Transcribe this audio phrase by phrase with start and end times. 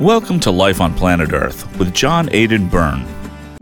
[0.00, 3.06] Welcome to Life on Planet Earth with John Aidan Byrne.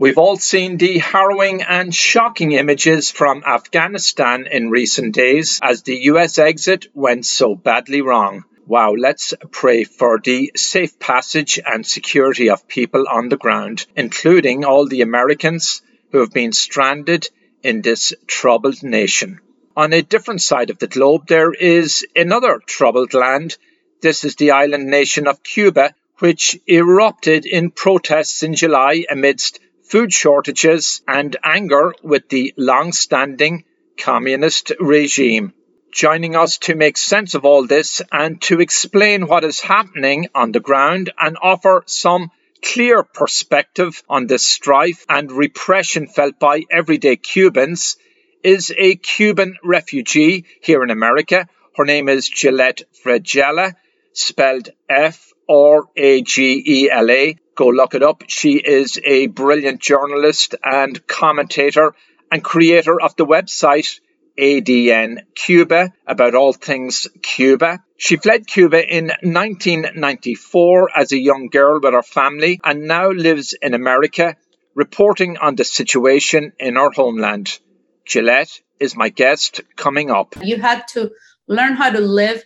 [0.01, 5.95] We've all seen the harrowing and shocking images from Afghanistan in recent days as the
[6.11, 8.43] US exit went so badly wrong.
[8.67, 14.65] Wow, let's pray for the safe passage and security of people on the ground, including
[14.65, 15.81] all the Americans
[16.11, 17.29] who have been stranded
[17.63, 19.39] in this troubled nation.
[19.77, 23.55] On a different side of the globe, there is another troubled land.
[24.01, 30.13] This is the island nation of Cuba, which erupted in protests in July amidst food
[30.13, 33.63] shortages and anger with the long standing
[33.97, 35.53] communist regime.
[35.91, 40.51] Joining us to make sense of all this and to explain what is happening on
[40.51, 47.15] the ground and offer some clear perspective on the strife and repression felt by everyday
[47.15, 47.95] Cubans
[48.43, 51.47] is a Cuban refugee here in America.
[51.75, 53.75] Her name is Gillette Fragela,
[54.13, 57.37] spelled F R A G E L A.
[57.55, 58.23] Go look it up.
[58.27, 61.93] She is a brilliant journalist and commentator
[62.31, 63.99] and creator of the website
[64.37, 67.83] ADN Cuba about all things Cuba.
[67.97, 73.55] She fled Cuba in 1994 as a young girl with her family and now lives
[73.61, 74.35] in America,
[74.73, 77.59] reporting on the situation in her homeland.
[78.05, 80.35] Gillette is my guest coming up.
[80.41, 81.11] You had to
[81.47, 82.43] learn how to live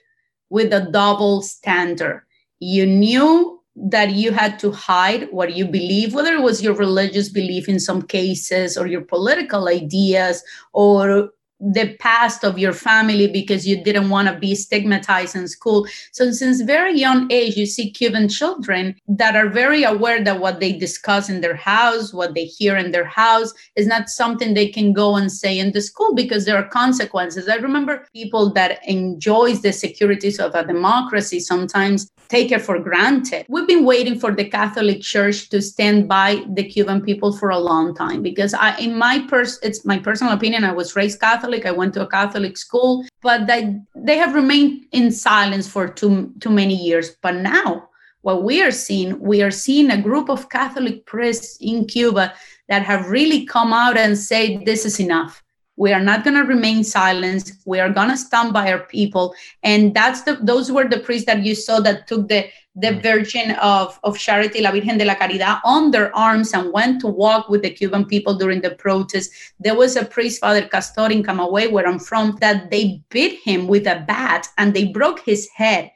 [0.49, 2.23] with a double standard
[2.59, 7.29] you knew that you had to hide what you believe, whether it was your religious
[7.29, 10.43] belief in some cases or your political ideas
[10.73, 11.29] or
[11.61, 15.85] the past of your family because you didn't want to be stigmatized in school.
[16.13, 20.61] So since very young age, you see Cuban children that are very aware that what
[20.61, 24.69] they discuss in their house, what they hear in their house is not something they
[24.69, 27.49] can go and say in the school because there are consequences.
[27.49, 33.45] I remember people that enjoys the securities of a democracy sometimes take it for granted.
[33.49, 37.57] We've been waiting for the Catholic Church to stand by the Cuban people for a
[37.57, 41.65] long time because I in my pers it's my personal opinion, I was raised Catholic.
[41.65, 46.31] I went to a Catholic school, but they, they have remained in silence for too,
[46.39, 47.15] too many years.
[47.21, 47.89] But now,
[48.21, 52.33] what we are seeing, we are seeing a group of Catholic priests in Cuba
[52.67, 55.43] that have really come out and said, this is enough.
[55.79, 57.53] We are not going to remain silent.
[57.65, 59.33] We are going to stand by our people.
[59.63, 63.01] And that's the those were the priests that you saw that took the the mm.
[63.01, 67.07] Virgin of, of Charity, La Virgen de la Caridad, on their arms and went to
[67.07, 69.31] walk with the Cuban people during the protest.
[69.59, 73.67] There was a priest, Father Castor in Camagüey, where I'm from, that they beat him
[73.67, 75.91] with a bat and they broke his head.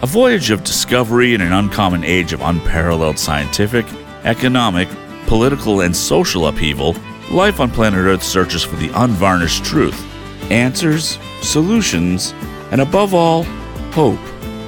[0.00, 3.86] A voyage of discovery in an uncommon age of unparalleled scientific,
[4.24, 4.88] economic,
[5.26, 6.96] political, and social upheaval,
[7.30, 9.98] life on planet Earth searches for the unvarnished truth,
[10.50, 12.34] answers, solutions,
[12.70, 13.44] and above all,
[13.92, 14.20] hope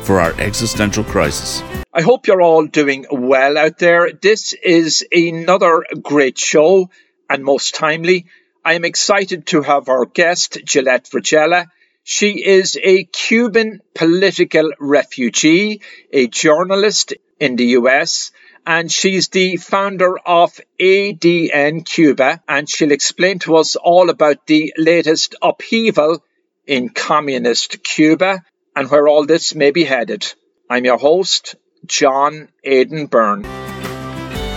[0.03, 1.63] for our existential crisis.
[1.93, 4.13] I hope you're all doing well out there.
[4.13, 6.91] This is another great show
[7.31, 8.27] and most timely.
[8.65, 11.67] I am excited to have our guest, Gillette Fragela.
[12.03, 15.81] She is a Cuban political refugee,
[16.13, 18.31] a journalist in the US,
[18.67, 24.73] and she's the founder of ADN Cuba, and she'll explain to us all about the
[24.77, 26.23] latest upheaval
[26.67, 28.43] in communist Cuba
[28.75, 30.33] and where all this may be headed.
[30.69, 33.45] I'm your host, John Aidan Byrne.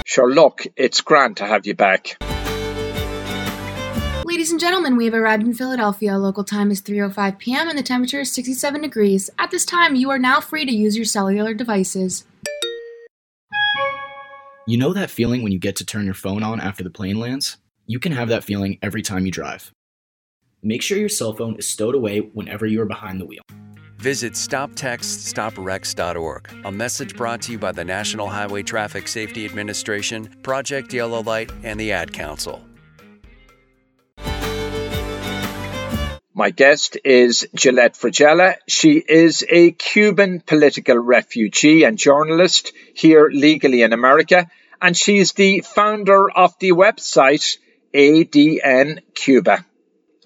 [0.06, 2.18] Sure, look, it's grand to have you back.
[4.26, 6.18] Ladies and gentlemen, we have arrived in Philadelphia.
[6.18, 7.70] Local time is 3:05 p.m.
[7.70, 9.30] and the temperature is 67 degrees.
[9.40, 12.26] At this time, you are now free to use your cellular devices.
[14.70, 17.18] You know that feeling when you get to turn your phone on after the plane
[17.18, 17.56] lands?
[17.86, 19.72] You can have that feeling every time you drive.
[20.62, 23.44] Make sure your cell phone is stowed away whenever you are behind the wheel.
[23.98, 30.94] Visit StopTextStopWrecks.org, a message brought to you by the National Highway Traffic Safety Administration, Project
[30.94, 32.62] Yellow Light, and the Ad Council.
[36.38, 38.58] My guest is Gillette Fragela.
[38.68, 44.48] She is a Cuban political refugee and journalist here legally in America,
[44.82, 47.58] and she's the founder of the website
[47.94, 49.66] ADN Cuba.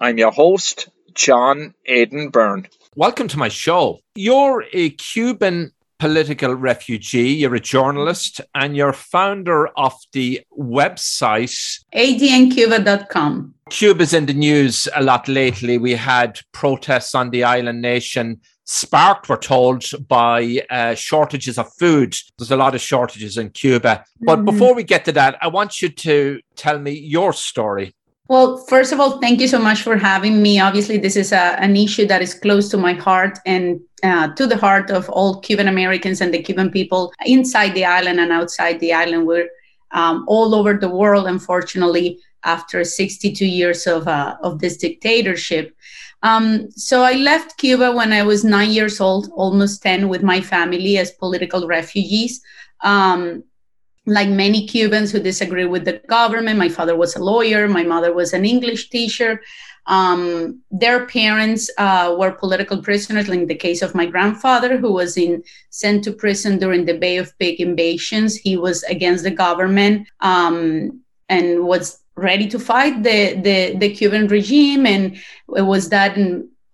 [0.00, 2.66] I'm your host, John Aidan Byrne.
[2.96, 4.00] Welcome to my show.
[4.14, 13.54] You're a Cuban political refugee, you're a journalist, and you're founder of the website adncuba.com.
[13.70, 15.78] Cuba's in the news a lot lately.
[15.78, 22.16] We had protests on the island nation sparked, we're told, by uh, shortages of food.
[22.38, 24.04] There's a lot of shortages in Cuba.
[24.20, 24.44] But mm-hmm.
[24.44, 27.94] before we get to that, I want you to tell me your story.
[28.28, 30.60] Well, first of all, thank you so much for having me.
[30.60, 34.46] Obviously, this is a, an issue that is close to my heart and uh, to
[34.46, 38.80] the heart of all Cuban Americans and the Cuban people inside the island and outside
[38.80, 39.26] the island.
[39.26, 39.50] We're
[39.90, 45.76] um, all over the world, unfortunately, after 62 years of, uh, of this dictatorship.
[46.22, 50.40] Um, so I left Cuba when I was nine years old, almost 10, with my
[50.40, 52.40] family as political refugees.
[52.82, 53.44] Um,
[54.06, 58.12] like many Cubans who disagree with the government, my father was a lawyer, my mother
[58.12, 59.40] was an English teacher.
[59.86, 65.16] Um, their parents uh, were political prisoners, like the case of my grandfather, who was
[65.16, 68.36] in sent to prison during the Bay of Pig invasions.
[68.36, 74.28] He was against the government um, and was ready to fight the, the, the Cuban
[74.28, 74.86] regime.
[74.86, 75.16] And
[75.56, 76.16] it was that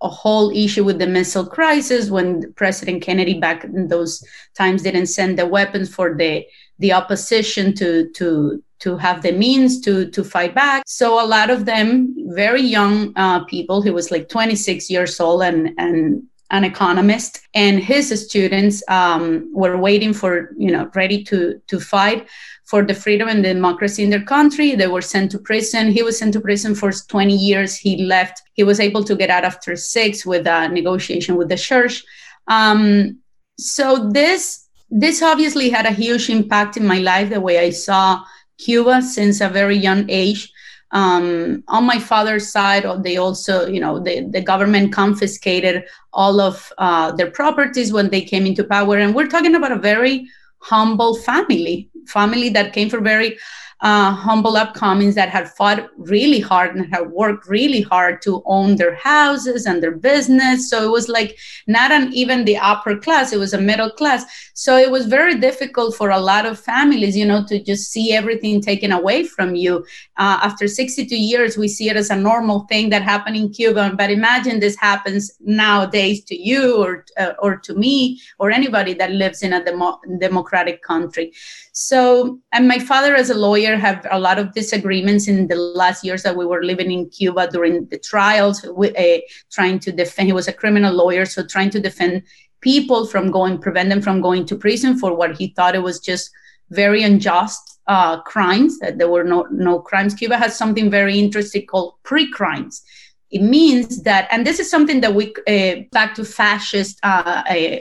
[0.01, 4.25] a whole issue with the missile crisis when President Kennedy back in those
[4.57, 6.47] times didn't send the weapons for the
[6.79, 10.85] the opposition to to to have the means to to fight back.
[10.87, 15.43] So a lot of them, very young uh, people, he was like 26 years old
[15.43, 21.61] and and an economist, and his students um, were waiting for you know ready to
[21.67, 22.29] to fight
[22.65, 24.75] for the freedom and democracy in their country.
[24.75, 25.91] They were sent to prison.
[25.91, 27.77] He was sent to prison for 20 years.
[27.77, 28.43] He left.
[28.53, 32.05] He was able to get out after six with a negotiation with the church.
[32.47, 33.21] Um,
[33.59, 38.25] so this this obviously had a huge impact in my life, the way I saw
[38.59, 40.53] Cuba since a very young age.
[40.93, 46.73] Um, on my father's side, they also, you know, the, the government confiscated all of
[46.79, 48.97] uh, their properties when they came into power.
[48.99, 50.27] And we're talking about a very
[50.61, 53.39] humble family, family that came from very
[53.81, 58.77] uh, humble upcomings that had fought really hard and had worked really hard to own
[58.77, 60.69] their houses and their business.
[60.69, 64.25] So it was like not an even the upper class; it was a middle class.
[64.55, 68.13] So it was very difficult for a lot of families, you know, to just see
[68.13, 69.85] everything taken away from you.
[70.17, 73.93] Uh, after 62 years, we see it as a normal thing that happened in Cuba.
[73.97, 79.13] But imagine this happens nowadays to you or uh, or to me or anybody that
[79.13, 81.33] lives in a demo- democratic country.
[81.73, 86.05] So, and my father, as a lawyer, have a lot of disagreements in the last
[86.05, 89.19] years that we were living in Cuba during the trials, uh,
[89.51, 90.29] trying to defend.
[90.29, 92.23] He was a criminal lawyer, so trying to defend
[92.61, 96.01] people from going, prevent them from going to prison for what he thought it was
[96.01, 96.31] just
[96.71, 98.79] very unjust uh, crimes.
[98.79, 100.15] That there were no no crimes.
[100.15, 102.83] Cuba has something very interesting called pre-crimes.
[103.31, 107.79] It means that, and this is something that we uh, back to fascist uh, uh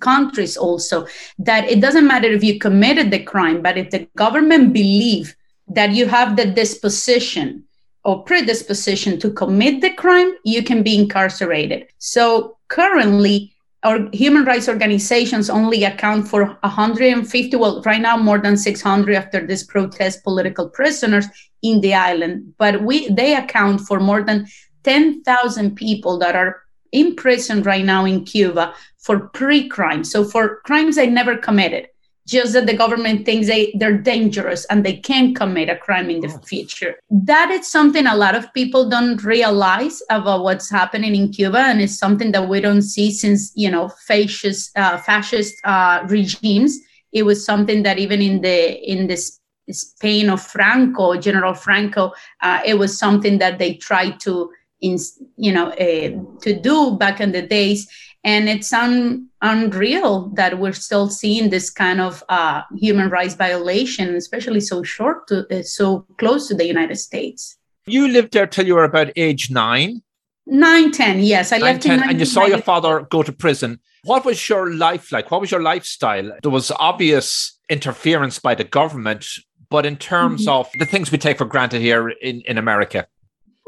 [0.00, 1.06] countries also
[1.38, 5.36] that it doesn't matter if you committed the crime but if the government believe
[5.68, 7.64] that you have the disposition
[8.04, 11.86] or predisposition to commit the crime you can be incarcerated.
[11.98, 13.52] So currently
[13.84, 19.46] our human rights organizations only account for 150 well right now more than 600 after
[19.46, 21.26] this protest political prisoners
[21.62, 22.54] in the island.
[22.58, 24.48] But we they account for more than
[24.82, 26.62] 10,000 people that are
[26.92, 30.04] in prison right now in Cuba for pre-crime.
[30.04, 31.88] So for crimes they never committed,
[32.26, 36.20] just that the government thinks they, they're dangerous and they can commit a crime in
[36.20, 36.38] the oh.
[36.38, 36.96] future.
[37.10, 41.80] That is something a lot of people don't realize about what's happening in Cuba, and
[41.80, 46.78] it's something that we don't see since you know fascist uh, fascist uh, regimes.
[47.12, 52.12] It was something that even in the in this Spain of Franco, General Franco,
[52.42, 54.98] uh, it was something that they tried to in
[55.36, 57.88] you know uh, to do back in the days.
[58.24, 64.16] And it's un, unreal that we're still seeing this kind of uh, human rights violation
[64.16, 67.56] especially so short to uh, so close to the united states.
[67.86, 70.02] You lived there till you were about age nine?
[70.46, 71.52] Nine ten yes.
[71.52, 73.80] I nine, left 10, and you saw your father go to prison.
[74.04, 75.30] What was your life like?
[75.30, 76.32] What was your lifestyle?
[76.42, 79.26] There was obvious interference by the government
[79.70, 80.60] but in terms mm-hmm.
[80.60, 83.06] of the things we take for granted here in, in america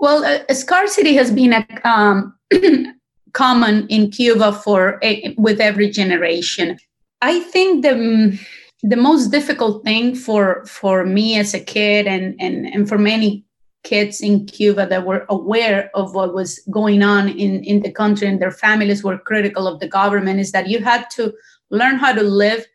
[0.01, 2.35] well, uh, scarcity has been a, um,
[3.33, 6.79] common in Cuba for a, with every generation.
[7.23, 8.39] I think the
[8.83, 13.45] the most difficult thing for for me as a kid and and and for many
[13.85, 18.27] kids in Cuba that were aware of what was going on in in the country
[18.27, 21.33] and their families were critical of the government is that you had to
[21.71, 22.67] learn how to live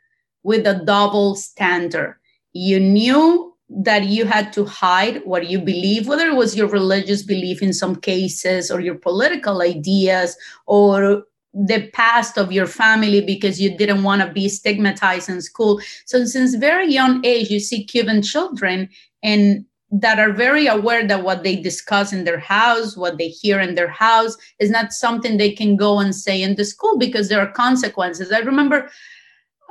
[0.43, 2.15] with a double standard.
[2.53, 7.23] You knew that you had to hide what you believe, whether it was your religious
[7.23, 13.61] belief in some cases or your political ideas or the past of your family because
[13.61, 15.79] you didn't want to be stigmatized in school.
[16.05, 18.89] So since very young age, you see Cuban children
[19.23, 23.59] and that are very aware that what they discuss in their house, what they hear
[23.59, 27.29] in their house, is not something they can go and say in the school because
[27.29, 28.31] there are consequences.
[28.31, 28.89] I remember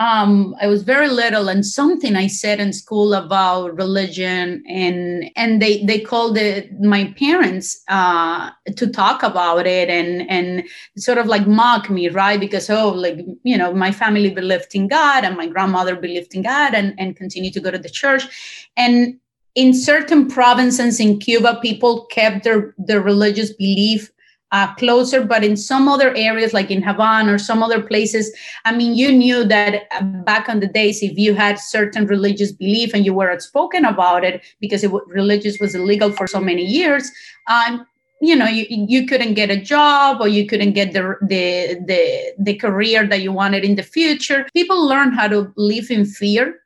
[0.00, 5.62] um, I was very little, and something I said in school about religion, and and
[5.62, 10.64] they they called it my parents uh, to talk about it, and and
[10.96, 12.40] sort of like mock me, right?
[12.40, 16.42] Because oh, like you know, my family believed in God, and my grandmother believed in
[16.42, 19.18] God, and and continue to go to the church, and
[19.54, 24.10] in certain provinces in Cuba, people kept their their religious belief
[24.54, 28.32] uh, closer, but in some other areas, like in Havana or some other places,
[28.64, 32.52] I mean, you knew that uh, back on the days, if you had certain religious
[32.52, 36.64] belief and you were outspoken about it, because it religious was illegal for so many
[36.64, 37.10] years,
[37.48, 37.84] um,
[38.20, 41.44] you know, you, you couldn't get a job or you couldn't get the, the
[41.90, 44.46] the the career that you wanted in the future.
[44.54, 46.60] People learned how to live in fear.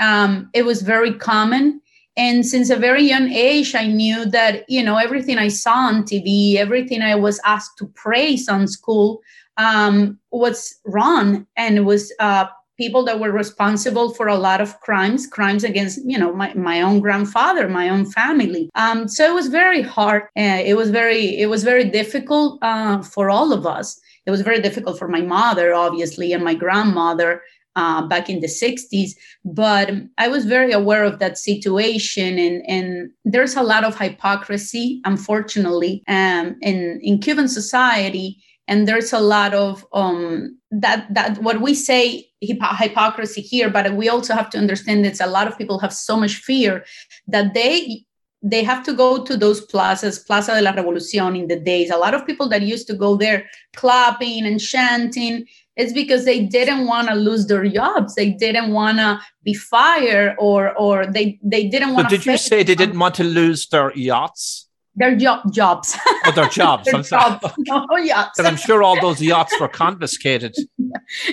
[0.00, 1.82] Um, it was very common
[2.16, 6.02] and since a very young age i knew that you know everything i saw on
[6.02, 9.20] tv everything i was asked to praise on school
[9.56, 14.80] um, was wrong and it was uh, people that were responsible for a lot of
[14.80, 18.70] crimes crimes against you know my, my own grandfather my own family.
[18.74, 20.24] Um, so it was very hard.
[20.36, 24.00] Uh, it was very it was very difficult uh, for all of us.
[24.26, 27.42] It was very difficult for my mother obviously and my grandmother
[27.76, 29.10] uh, back in the 60s.
[29.44, 35.00] But I was very aware of that situation, and, and there's a lot of hypocrisy,
[35.04, 38.42] unfortunately, um, in, in Cuban society.
[38.66, 44.08] And there's a lot of um, that that what we say hypocrisy here, but we
[44.08, 46.82] also have to understand that a lot of people have so much fear
[47.28, 48.06] that they
[48.44, 51.90] they have to go to those plazas, Plaza de la Revolucion in the days.
[51.90, 56.40] A lot of people that used to go there clapping and chanting, it's because they
[56.44, 58.14] didn't want to lose their jobs.
[58.14, 62.16] They didn't want to be fired or or they they didn't want to.
[62.16, 64.68] did you say they didn't want to lose their yachts?
[64.96, 65.96] Their jo- jobs.
[66.24, 66.84] Oh, their jobs.
[66.84, 67.52] their I'm jobs.
[67.58, 68.34] No yachts.
[68.36, 70.54] But I'm sure all those yachts were confiscated.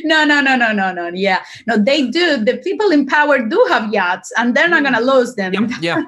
[0.04, 1.12] no, no, no, no, no, no.
[1.14, 2.38] Yeah, no, they do.
[2.38, 4.94] The people in power do have yachts, and they're not hmm.
[4.94, 5.54] going to lose them.
[5.54, 6.02] Yep, yeah,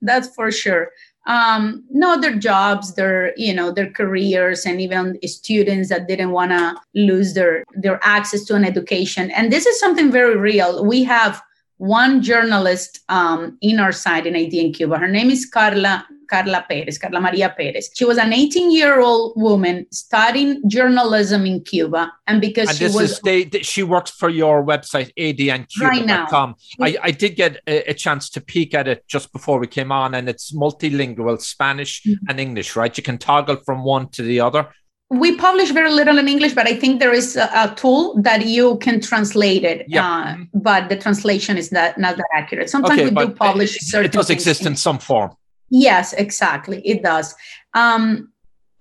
[0.00, 0.90] that's for sure
[1.26, 6.50] um, no their jobs their you know their careers and even students that didn't want
[6.52, 11.02] to lose their their access to an education and this is something very real we
[11.04, 11.42] have
[11.78, 14.98] one journalist um, in our site in ADN Cuba.
[14.98, 17.90] Her name is Carla Carla Perez, Carla Maria Perez.
[17.94, 22.12] She was an 18 year old woman studying journalism in Cuba.
[22.26, 23.12] And because and she this was.
[23.12, 26.54] Is they, she works for your website, adncuba.com.
[26.78, 29.66] Right I, I did get a, a, chance to peek at it just before we
[29.66, 32.28] came on, and it's multilingual Spanish mm-hmm.
[32.28, 32.96] and English, right?
[32.96, 34.68] You can toggle from one to the other
[35.10, 38.46] we publish very little in english but i think there is a, a tool that
[38.46, 40.04] you can translate it yeah.
[40.04, 43.82] Uh, but the translation is not, not that accurate sometimes okay, we do publish it,
[43.82, 45.30] certain it does exist in, in some form
[45.70, 46.80] yes exactly.
[46.86, 47.34] It does.
[47.74, 48.32] Um,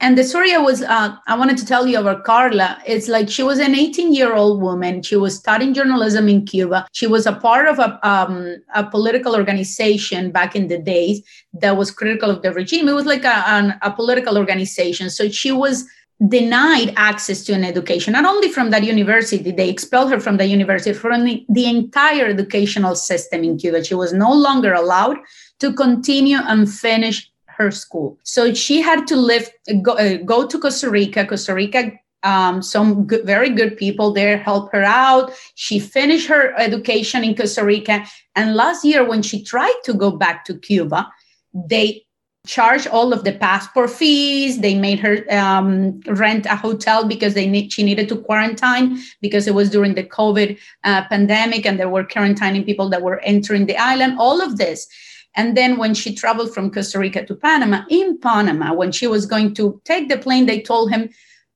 [0.01, 2.77] and the story i was uh, i wanted to tell you about carla.
[2.85, 5.01] It's like she was an 18 year old woman.
[5.01, 6.85] She was studying journalism in cuba.
[6.91, 11.21] She was a part of a, um, a political organization back in the days
[11.53, 12.89] that was critical of the regime.
[12.89, 15.09] It was like a, an, a political organization.
[15.09, 15.85] So she was
[16.27, 20.45] denied access to an education not only from that university they expelled her from the
[20.45, 23.83] university from the, the, entire educational system in cuba.
[23.83, 25.17] She was no longer allowed
[25.59, 29.49] to continue and finish her school so she had to live
[29.81, 31.91] go, uh, go to costa rica costa rica
[32.23, 37.35] um, some good, very good people there help her out she finished her education in
[37.35, 41.09] costa rica and last year when she tried to go back to cuba
[41.53, 42.05] they
[42.45, 44.59] charged all of the passport fees.
[44.61, 49.47] They made her um, rent a hotel because they need, she needed to quarantine because
[49.47, 53.65] it was during the COVID uh, pandemic and there were quarantining people that were entering
[53.65, 54.17] the island.
[54.19, 54.87] All of this.
[55.35, 59.25] And then when she traveled from Costa Rica to Panama, in Panama, when she was
[59.25, 61.09] going to take the plane, they told him,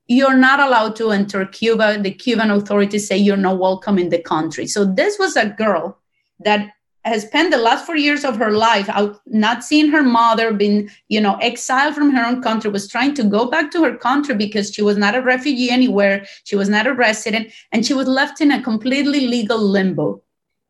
[0.06, 1.98] you're not allowed to enter Cuba.
[2.00, 4.66] The Cuban authorities say you're not welcome in the country.
[4.66, 5.98] So this was a girl
[6.40, 6.72] that
[7.04, 10.90] has spent the last four years of her life out not seeing her mother been
[11.08, 14.34] you know exiled from her own country was trying to go back to her country
[14.34, 18.06] because she was not a refugee anywhere she was not a resident and she was
[18.06, 20.22] left in a completely legal limbo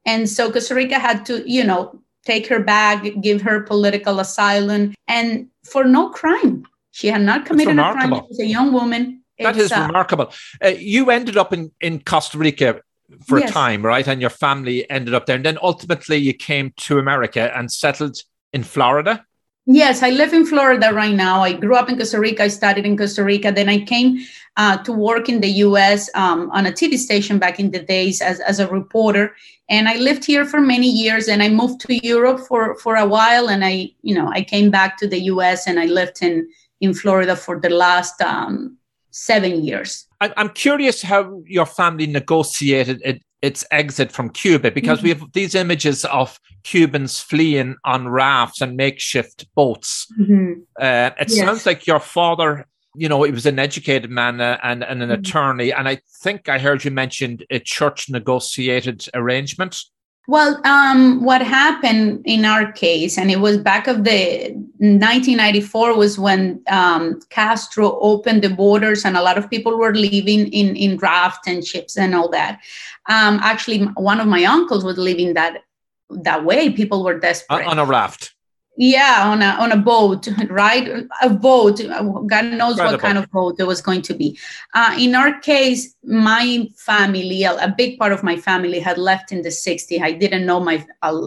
[0.07, 4.95] and so costa rica had to you know take her back give her political asylum
[5.09, 9.23] and for no crime she had not committed a crime she was a young woman
[9.39, 10.33] that it's, is uh, remarkable
[10.65, 12.81] uh, you ended up in, in costa rica
[13.25, 13.51] for yes.
[13.51, 14.07] a time, right?
[14.07, 15.37] And your family ended up there.
[15.37, 18.17] And then ultimately you came to America and settled
[18.53, 19.25] in Florida.
[19.67, 21.43] Yes, I live in Florida right now.
[21.43, 22.45] I grew up in Costa Rica.
[22.45, 23.53] I studied in Costa Rica.
[23.53, 24.19] Then I came
[24.57, 28.21] uh, to work in the US um, on a TV station back in the days
[28.21, 29.35] as, as a reporter.
[29.71, 33.07] And I lived here for many years and I moved to Europe for, for a
[33.07, 33.49] while.
[33.49, 36.49] And I, you know, I came back to the US and I lived in,
[36.81, 38.77] in Florida for the last um,
[39.13, 40.07] seven years.
[40.21, 45.05] I'm curious how your family negotiated its exit from Cuba because mm-hmm.
[45.05, 50.07] we have these images of Cubans fleeing on rafts and makeshift boats.
[50.21, 50.61] Mm-hmm.
[50.79, 51.39] Uh, it yes.
[51.39, 55.11] sounds like your father, you know, he was an educated man uh, and, and an
[55.11, 55.21] mm-hmm.
[55.21, 55.73] attorney.
[55.73, 59.81] And I think I heard you mentioned a church negotiated arrangement.
[60.29, 66.19] Well, um, what happened in our case, and it was back of the 1994, was
[66.19, 70.99] when um, Castro opened the borders, and a lot of people were living in in
[70.99, 72.61] raft and ships and all that.
[73.09, 75.65] Um, actually, one of my uncles was living that
[76.11, 76.71] that way.
[76.71, 78.33] People were desperate on a raft
[78.81, 80.89] yeah on a on a boat right?
[81.21, 81.81] A boat
[82.27, 82.93] god knows Incredible.
[82.93, 84.39] what kind of boat it was going to be.
[84.75, 89.43] Uh, in our case my family a big part of my family had left in
[89.43, 91.21] the 60s i didn't know my uh,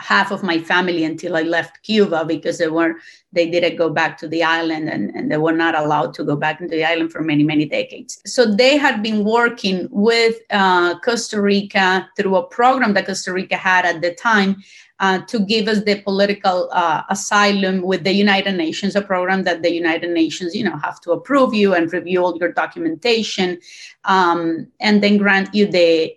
[0.00, 2.94] half of my family until i left cuba because they were
[3.32, 6.34] they didn't go back to the island and, and they were not allowed to go
[6.34, 8.20] back into the island for many many decades.
[8.24, 13.56] So they had been working with uh, costa rica through a program that costa rica
[13.56, 14.56] had at the time
[15.00, 19.62] uh, to give us the political uh, asylum with the United Nations, a program that
[19.62, 23.58] the United Nations, you know, have to approve you and review all your documentation,
[24.04, 26.14] um, and then grant you the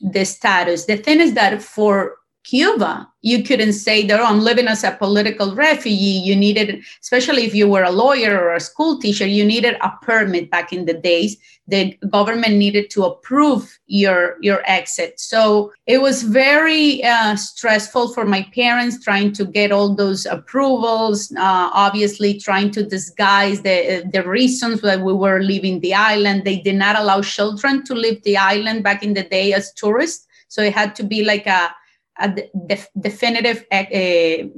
[0.00, 0.84] the status.
[0.84, 4.92] The thing is that for Cuba, you couldn't say that, oh, I'm living as a
[4.92, 5.94] political refugee.
[5.94, 9.92] You needed, especially if you were a lawyer or a school teacher, you needed a
[10.02, 11.38] permit back in the days.
[11.66, 15.18] The government needed to approve your, your exit.
[15.18, 21.32] So it was very uh, stressful for my parents trying to get all those approvals,
[21.38, 26.44] uh, obviously trying to disguise the, the reasons why we were leaving the island.
[26.44, 30.26] They did not allow children to leave the island back in the day as tourists.
[30.48, 31.74] So it had to be like a
[32.18, 34.48] a de- definitive uh,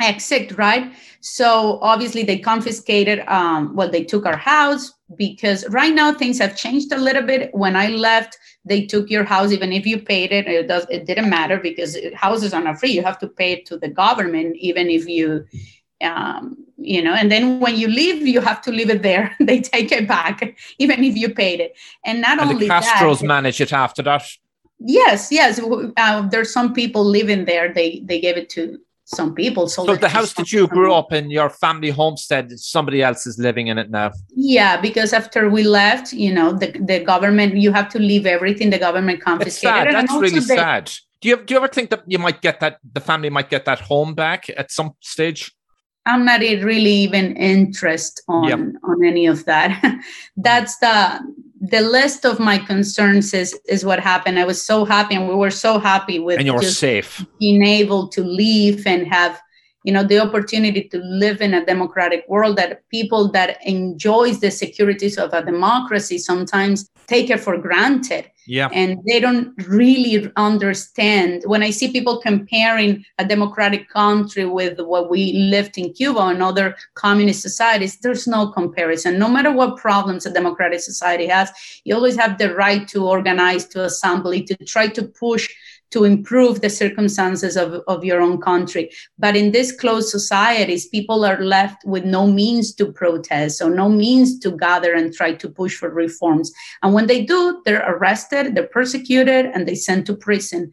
[0.00, 0.92] exit, right?
[1.20, 6.56] So obviously they confiscated, um, well, they took our house because right now things have
[6.56, 7.54] changed a little bit.
[7.54, 11.06] When I left, they took your house, even if you paid it, it does it
[11.06, 12.90] didn't matter because houses are not free.
[12.90, 15.46] You have to pay it to the government, even if you
[16.02, 19.34] um, you know, and then when you leave, you have to leave it there.
[19.40, 21.76] they take it back, even if you paid it.
[22.04, 24.24] And not and only the Castros that, manage it after that.
[24.78, 25.60] Yes, yes.
[25.96, 27.72] Uh, there's some people living there.
[27.72, 29.68] They they gave it to some people.
[29.68, 33.38] So, so the house that you grew up in, your family homestead, somebody else is
[33.38, 34.10] living in it now.
[34.34, 38.70] Yeah, because after we left, you know, the the government, you have to leave everything.
[38.70, 39.94] The government confiscated.
[39.94, 40.92] That's really they, sad.
[41.20, 43.64] Do you do you ever think that you might get that the family might get
[43.64, 45.52] that home back at some stage?
[46.04, 48.58] I'm not really even interested on yep.
[48.58, 50.00] on any of that.
[50.36, 51.20] That's the
[51.60, 54.38] the list of my concerns is is what happened.
[54.38, 58.08] I was so happy, and we were so happy with and you're safe being able
[58.08, 59.40] to leave and have
[59.86, 64.50] you know the opportunity to live in a democratic world that people that enjoys the
[64.50, 68.28] securities of a democracy sometimes take it for granted.
[68.48, 68.68] Yeah.
[68.72, 75.10] And they don't really understand when i see people comparing a democratic country with what
[75.10, 79.18] we lived in cuba and other communist societies there's no comparison.
[79.18, 81.50] No matter what problems a democratic society has
[81.84, 85.48] you always have the right to organize to assembly to try to push
[85.96, 88.90] to improve the circumstances of, of your own country.
[89.18, 93.88] But in these closed societies, people are left with no means to protest or no
[93.88, 96.52] means to gather and try to push for reforms.
[96.82, 100.70] And when they do, they're arrested, they're persecuted, and they sent to prison.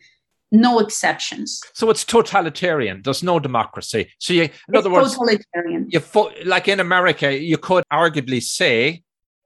[0.51, 1.61] No exceptions.
[1.73, 3.01] So it's totalitarian.
[3.01, 4.11] There's no democracy.
[4.19, 5.87] So you, in it's other words, totalitarian.
[5.89, 9.02] You fo- like in America, you could arguably say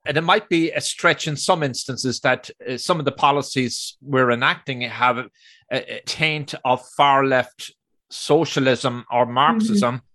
[0.08, 3.98] and it might be a stretch in some instances that uh, some of the policies
[4.02, 5.28] we're enacting have
[5.72, 7.74] a, taint of far left
[8.10, 10.06] socialism or Marxism, mm-hmm.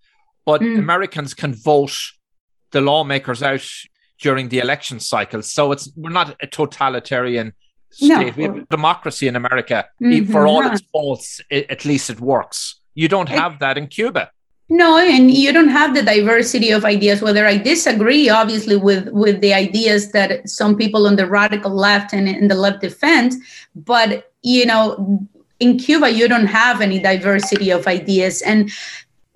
[0.46, 0.78] but mm.
[0.78, 1.96] Americans can vote
[2.70, 3.68] the lawmakers out
[4.18, 5.42] during the election cycle.
[5.42, 7.52] So it's we're not a totalitarian
[7.90, 8.08] state.
[8.08, 8.32] No.
[8.36, 9.86] We have democracy in America.
[10.02, 10.32] Mm-hmm.
[10.32, 12.80] For all its faults, it, at least it works.
[12.94, 14.30] You don't have that in Cuba.
[14.74, 17.20] No, and you don't have the diversity of ideas.
[17.20, 22.14] Whether I disagree, obviously, with with the ideas that some people on the radical left
[22.14, 23.34] and in the left defend,
[23.76, 25.28] but you know,
[25.60, 28.40] in Cuba, you don't have any diversity of ideas.
[28.40, 28.70] And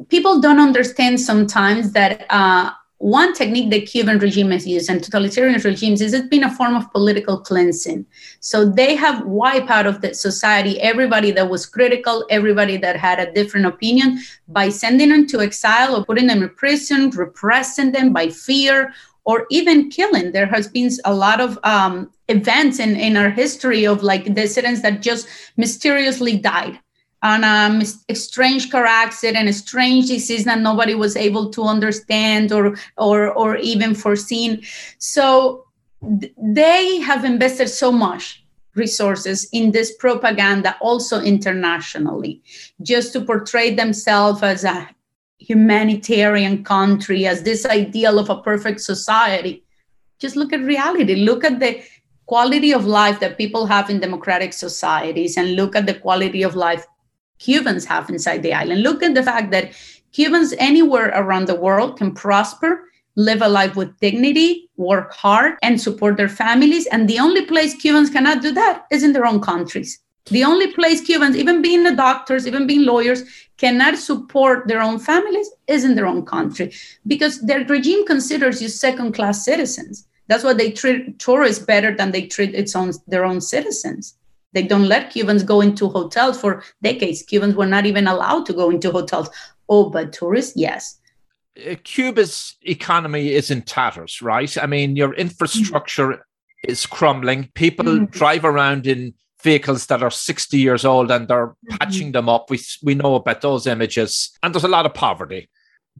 [0.08, 5.60] people don't understand sometimes that uh, one technique the Cuban regime has used and totalitarian
[5.60, 8.06] regimes is it's been a form of political cleansing.
[8.40, 13.18] So they have wiped out of the society everybody that was critical, everybody that had
[13.20, 18.14] a different opinion by sending them to exile or putting them in prison, repressing them
[18.14, 20.32] by fear or even killing.
[20.32, 24.80] There has been a lot of um, events in, in our history of like dissidents
[24.82, 26.80] that just mysteriously died
[27.26, 32.52] on um, a, strange car accident, a strange disease that nobody was able to understand
[32.52, 34.62] or or or even foreseen.
[34.98, 35.64] So
[36.20, 38.44] th- they have invested so much
[38.76, 42.42] resources in this propaganda also internationally
[42.82, 44.88] just to portray themselves as a
[45.38, 49.64] humanitarian country as this ideal of a perfect society
[50.18, 51.82] just look at reality look at the
[52.26, 56.54] quality of life that people have in democratic societies and look at the quality of
[56.54, 56.86] life
[57.38, 59.72] cubans have inside the island look at the fact that
[60.12, 65.80] cubans anywhere around the world can prosper live a life with dignity, work hard, and
[65.80, 66.86] support their families.
[66.86, 69.98] And the only place Cubans cannot do that is in their own countries.
[70.26, 73.22] The only place Cubans, even being the doctors, even being lawyers,
[73.56, 76.72] cannot support their own families is in their own country
[77.06, 80.06] because their regime considers you second class citizens.
[80.26, 84.16] That's why they treat tourists better than they treat its own their own citizens.
[84.56, 87.22] They don't let Cubans go into hotels for decades.
[87.22, 89.28] Cubans were not even allowed to go into hotels.
[89.68, 90.98] Oh, but tourists, yes.
[91.58, 94.56] Uh, Cuba's economy is in tatters, right?
[94.56, 96.70] I mean, your infrastructure mm-hmm.
[96.70, 97.50] is crumbling.
[97.52, 98.04] People mm-hmm.
[98.06, 101.76] drive around in vehicles that are 60 years old and they're mm-hmm.
[101.76, 102.48] patching them up.
[102.48, 104.30] We, we know about those images.
[104.42, 105.50] And there's a lot of poverty.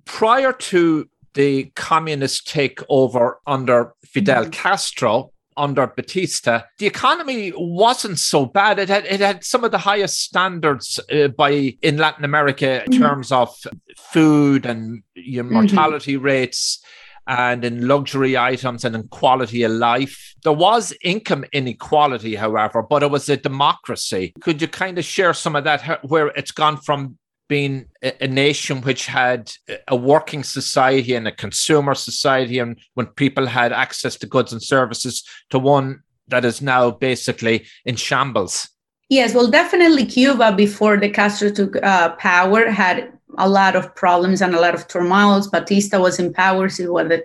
[0.07, 4.51] Prior to the communist takeover under Fidel mm-hmm.
[4.53, 8.79] Castro, under Batista, the economy wasn't so bad.
[8.79, 12.92] It had it had some of the highest standards uh, by in Latin America in
[12.92, 13.03] mm-hmm.
[13.03, 13.57] terms of
[13.97, 15.55] food and your mm-hmm.
[15.55, 16.25] mortality mm-hmm.
[16.25, 16.83] rates
[17.27, 20.35] and in luxury items and in quality of life.
[20.45, 24.33] There was income inequality, however, but it was a democracy.
[24.40, 28.81] Could you kind of share some of that where it's gone from being a, nation
[28.83, 29.53] which had
[29.89, 34.63] a working society and a consumer society, and when people had access to goods and
[34.63, 38.69] services, to one that is now basically in shambles.
[39.09, 44.43] Yes, well, definitely Cuba before the Castro took uh, power had a lot of problems
[44.43, 45.49] and a lot of turmoils.
[45.49, 46.69] Batista was in power;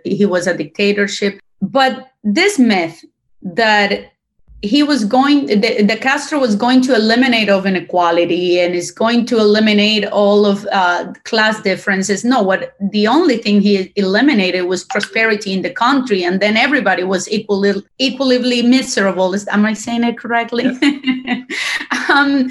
[0.04, 1.40] he was a dictatorship.
[1.62, 3.04] But this myth
[3.42, 4.12] that
[4.62, 9.26] he was going the, the, castro was going to eliminate of inequality and is going
[9.26, 12.24] to eliminate all of uh, class differences.
[12.24, 17.04] No what the only thing he eliminated was prosperity in the country and then everybody
[17.04, 19.36] was equally equally miserable.
[19.50, 20.66] Am i saying it correctly?
[22.10, 22.50] Um,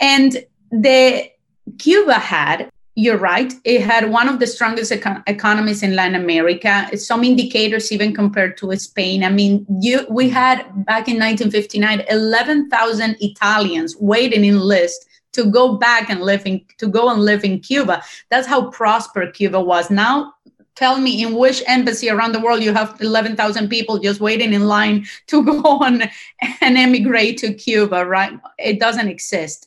[0.00, 1.30] and the
[1.78, 3.52] cuba had you're right.
[3.64, 6.88] It had one of the strongest econ- economies in Latin America.
[6.96, 9.24] Some indicators, even compared to Spain.
[9.24, 10.34] I mean, you we mm-hmm.
[10.34, 16.64] had back in 1959, 11,000 Italians waiting in list to go back and live in
[16.78, 18.02] to go and live in Cuba.
[18.30, 19.90] That's how prosperous Cuba was.
[19.90, 20.34] Now,
[20.76, 24.66] tell me in which embassy around the world you have 11,000 people just waiting in
[24.66, 26.02] line to go on
[26.60, 28.06] and emigrate to Cuba.
[28.06, 28.38] Right?
[28.60, 29.66] It doesn't exist.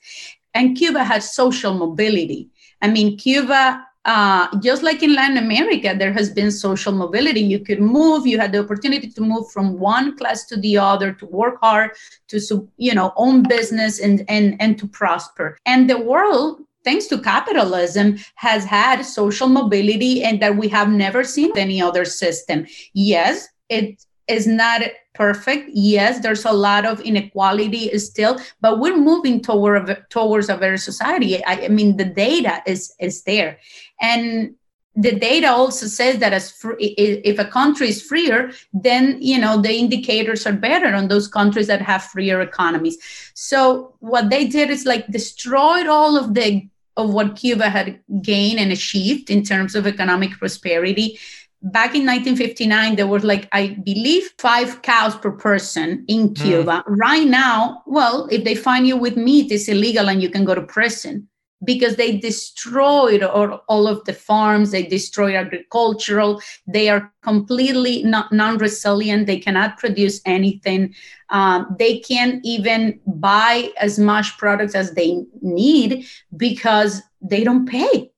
[0.53, 2.49] And Cuba has social mobility
[2.81, 7.41] I mean, Cuba, uh, just like in Latin America, there has been social mobility.
[7.41, 8.25] You could move.
[8.25, 11.91] You had the opportunity to move from one class to the other, to work hard,
[12.29, 15.57] to you know own business and and and to prosper.
[15.65, 21.21] And the world thanks to capitalism, has had social mobility and that we have never
[21.21, 22.65] seen any other system.
[22.93, 24.81] Yes, it is not
[25.13, 25.69] perfect.
[25.73, 31.43] Yes, there's a lot of inequality still, but we're moving toward towards a better society.
[31.45, 33.59] I, I mean, the data is is there,
[33.99, 34.55] and
[34.95, 39.61] the data also says that as free, if a country is freer, then you know
[39.61, 42.97] the indicators are better on those countries that have freer economies.
[43.33, 48.59] So what they did is like destroyed all of the of what Cuba had gained
[48.59, 51.19] and achieved in terms of economic prosperity
[51.63, 56.33] back in 1959 there was like i believe five cows per person in hmm.
[56.33, 56.97] cuba mm.
[56.97, 60.53] right now well if they find you with meat it's illegal and you can go
[60.53, 61.27] to prison
[61.63, 68.31] because they destroyed all, all of the farms they destroyed agricultural they are completely not,
[68.31, 70.93] non-resilient they cannot produce anything
[71.29, 76.05] um, they can't even buy as much products as they need
[76.37, 78.11] because they don't pay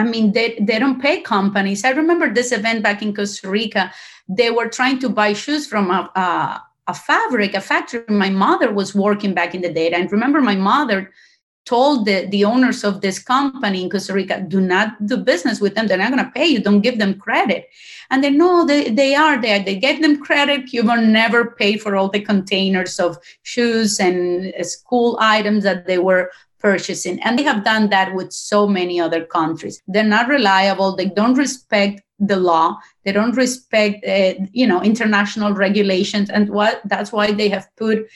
[0.00, 1.84] I mean, they, they don't pay companies.
[1.84, 3.92] I remember this event back in Costa Rica.
[4.28, 8.04] They were trying to buy shoes from a, a, a fabric, a factory.
[8.08, 9.90] My mother was working back in the day.
[9.90, 11.12] And remember, my mother
[11.66, 15.74] told the, the owners of this company in Costa Rica, do not do business with
[15.74, 15.86] them.
[15.86, 16.60] They're not going to pay you.
[16.60, 17.68] Don't give them credit.
[18.10, 19.62] And they know they, they are there.
[19.62, 20.66] They get them credit.
[20.66, 26.30] Cuba never paid for all the containers of shoes and school items that they were
[26.60, 27.20] purchasing.
[27.22, 29.82] And they have done that with so many other countries.
[29.86, 30.94] They're not reliable.
[30.94, 32.78] They don't respect the law.
[33.04, 36.30] They don't respect, uh, you know, international regulations.
[36.30, 38.06] And what that's why they have put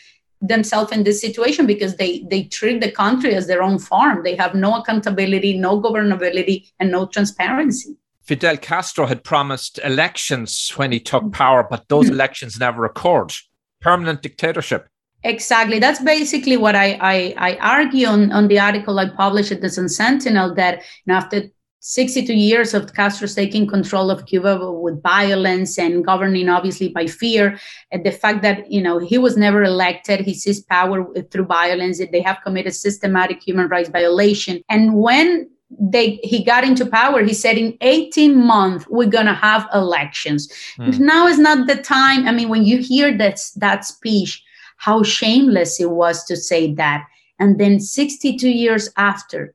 [0.40, 4.22] themselves in this situation because they they treat the country as their own farm.
[4.22, 7.96] They have no accountability, no governability, and no transparency.
[8.22, 12.14] Fidel Castro had promised elections when he took power, but those mm-hmm.
[12.14, 13.34] elections never occurred.
[13.80, 14.88] Permanent dictatorship.
[15.24, 15.78] Exactly.
[15.78, 19.70] That's basically what I, I, I argue on, on the article I published at the
[19.70, 21.44] Sun Sentinel that you know, after
[21.80, 27.58] 62 years of Castro's taking control of Cuba with violence and governing obviously by fear,
[27.90, 32.00] and the fact that you know he was never elected, he seized power through violence.
[32.10, 37.34] They have committed systematic human rights violation, and when they he got into power, he
[37.34, 40.52] said in 18 months we're gonna have elections.
[40.78, 41.00] Mm.
[41.00, 42.26] Now is not the time.
[42.26, 44.42] I mean, when you hear that that speech,
[44.76, 47.06] how shameless it was to say that,
[47.38, 49.54] and then 62 years after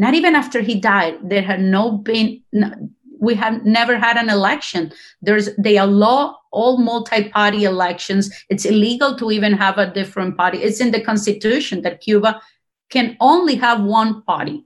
[0.00, 2.72] not even after he died, there had no been, no,
[3.20, 4.90] we have never had an election.
[5.20, 8.30] There's they allow all multi-party elections.
[8.48, 10.56] It's illegal to even have a different party.
[10.56, 12.40] It's in the constitution that Cuba
[12.88, 14.64] can only have one party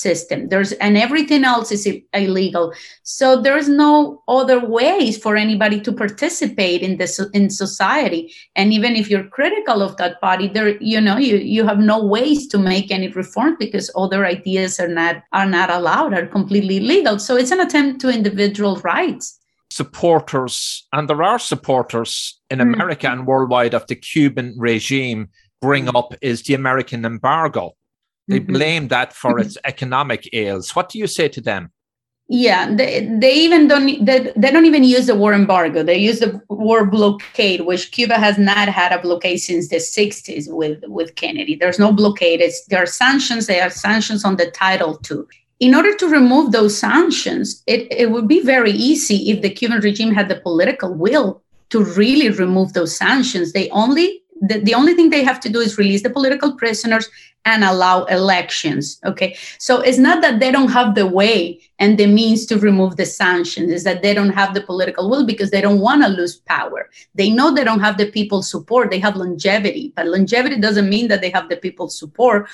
[0.00, 0.48] system.
[0.48, 2.72] There's and everything else is illegal.
[3.02, 8.32] So there's no other ways for anybody to participate in this in society.
[8.56, 12.04] And even if you're critical of that party there you know you you have no
[12.04, 16.78] ways to make any reform because other ideas are not are not allowed are completely
[16.78, 17.18] illegal.
[17.18, 19.38] So it's an attempt to individual rights.
[19.70, 22.74] Supporters and there are supporters in mm.
[22.74, 25.28] america and worldwide of the cuban regime
[25.60, 25.96] bring mm.
[25.96, 27.72] up is the american embargo
[28.30, 28.52] they mm-hmm.
[28.52, 29.46] blame that for mm-hmm.
[29.46, 30.74] its economic ills.
[30.76, 31.72] What do you say to them?
[32.32, 35.82] Yeah, they, they even don't they, they don't even use the war embargo.
[35.82, 40.44] They use the war blockade, which Cuba has not had a blockade since the 60s
[40.48, 41.56] with, with Kennedy.
[41.56, 42.40] There's no blockade.
[42.40, 43.48] It's, there are sanctions.
[43.48, 45.26] There are sanctions on the Title too.
[45.58, 49.80] In order to remove those sanctions, it, it would be very easy if the Cuban
[49.80, 53.52] regime had the political will to really remove those sanctions.
[53.52, 57.08] They only the, the only thing they have to do is release the political prisoners
[57.44, 59.00] and allow elections.
[59.04, 59.36] Okay.
[59.58, 63.06] So it's not that they don't have the way and the means to remove the
[63.06, 66.36] sanctions, it's that they don't have the political will because they don't want to lose
[66.36, 66.90] power.
[67.14, 71.08] They know they don't have the people's support, they have longevity, but longevity doesn't mean
[71.08, 72.48] that they have the people's support.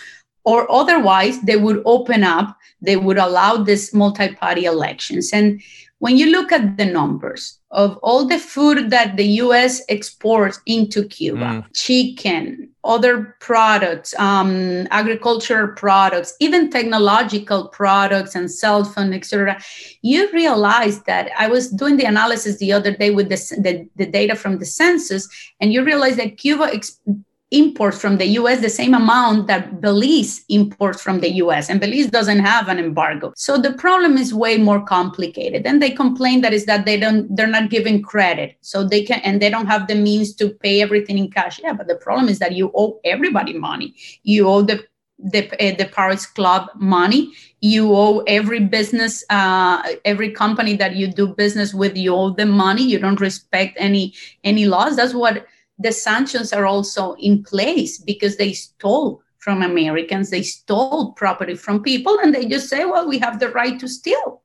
[0.44, 5.30] Or otherwise, they would open up, they would allow this multi party elections.
[5.32, 5.60] And
[5.98, 11.04] when you look at the numbers of all the food that the US exports into
[11.04, 11.64] Cuba, mm.
[11.74, 19.60] chicken, other products, um, agricultural products, even technological products and cell phone, etc.,
[20.02, 24.06] you realize that I was doing the analysis the other day with the, the, the
[24.06, 25.28] data from the census,
[25.60, 27.00] and you realize that Cuba ex-
[27.52, 32.08] imports from the US the same amount that Belize imports from the US, and Belize
[32.08, 33.32] doesn't have an embargo.
[33.36, 35.66] So the problem is way more complicated.
[35.66, 38.56] And they complain that is that they don't they're not giving credit.
[38.62, 41.60] So they can and they don't have the means to pay everything in cash.
[41.62, 43.94] Yeah, but the problem is that you owe everybody money.
[44.22, 44.84] You owe the
[45.18, 47.32] the, uh, the Paris Club money.
[47.62, 52.50] You owe every business, uh, every company that you do business with, you owe them
[52.50, 52.82] money.
[52.82, 54.96] You don't respect any any laws.
[54.96, 55.46] That's what
[55.78, 61.82] the sanctions are also in place because they stole from Americans, they stole property from
[61.82, 64.42] people, and they just say, well, we have the right to steal.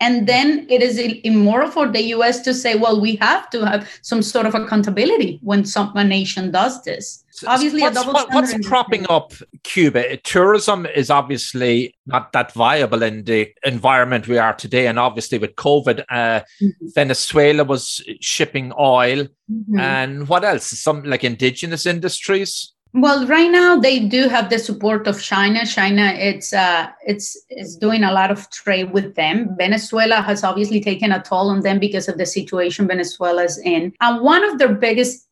[0.00, 3.88] And then it is immoral for the US to say, well, we have to have
[4.02, 7.22] some sort of accountability when some a nation does this.
[7.46, 9.32] Obviously, what's, what, what's propping up
[9.62, 10.16] Cuba?
[10.18, 14.86] Tourism is obviously not that viable in the environment we are today.
[14.86, 16.68] And obviously, with COVID, uh, mm-hmm.
[16.94, 19.26] Venezuela was shipping oil.
[19.50, 19.78] Mm-hmm.
[19.78, 20.66] And what else?
[20.66, 22.72] Some like indigenous industries?
[22.92, 25.64] Well, right now they do have the support of China.
[25.64, 29.54] China, it's uh, it's is doing a lot of trade with them.
[29.56, 33.92] Venezuela has obviously taken a toll on them because of the situation Venezuela's in.
[34.00, 35.28] And one of their biggest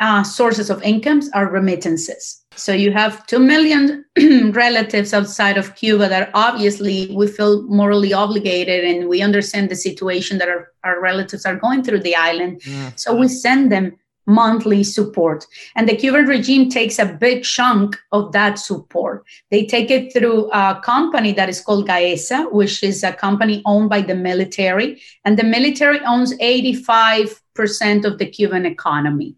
[0.00, 2.44] uh, sources of incomes are remittances.
[2.56, 4.04] So you have two million
[4.52, 10.38] relatives outside of Cuba that obviously we feel morally obligated and we understand the situation
[10.38, 12.60] that our, our relatives are going through the island.
[12.96, 13.96] So we send them
[14.28, 15.46] monthly support.
[15.74, 19.24] And the Cuban regime takes a big chunk of that support.
[19.50, 23.88] They take it through a company that is called Gaesa, which is a company owned
[23.88, 25.00] by the military.
[25.24, 29.34] And the military owns 85% of the Cuban economy.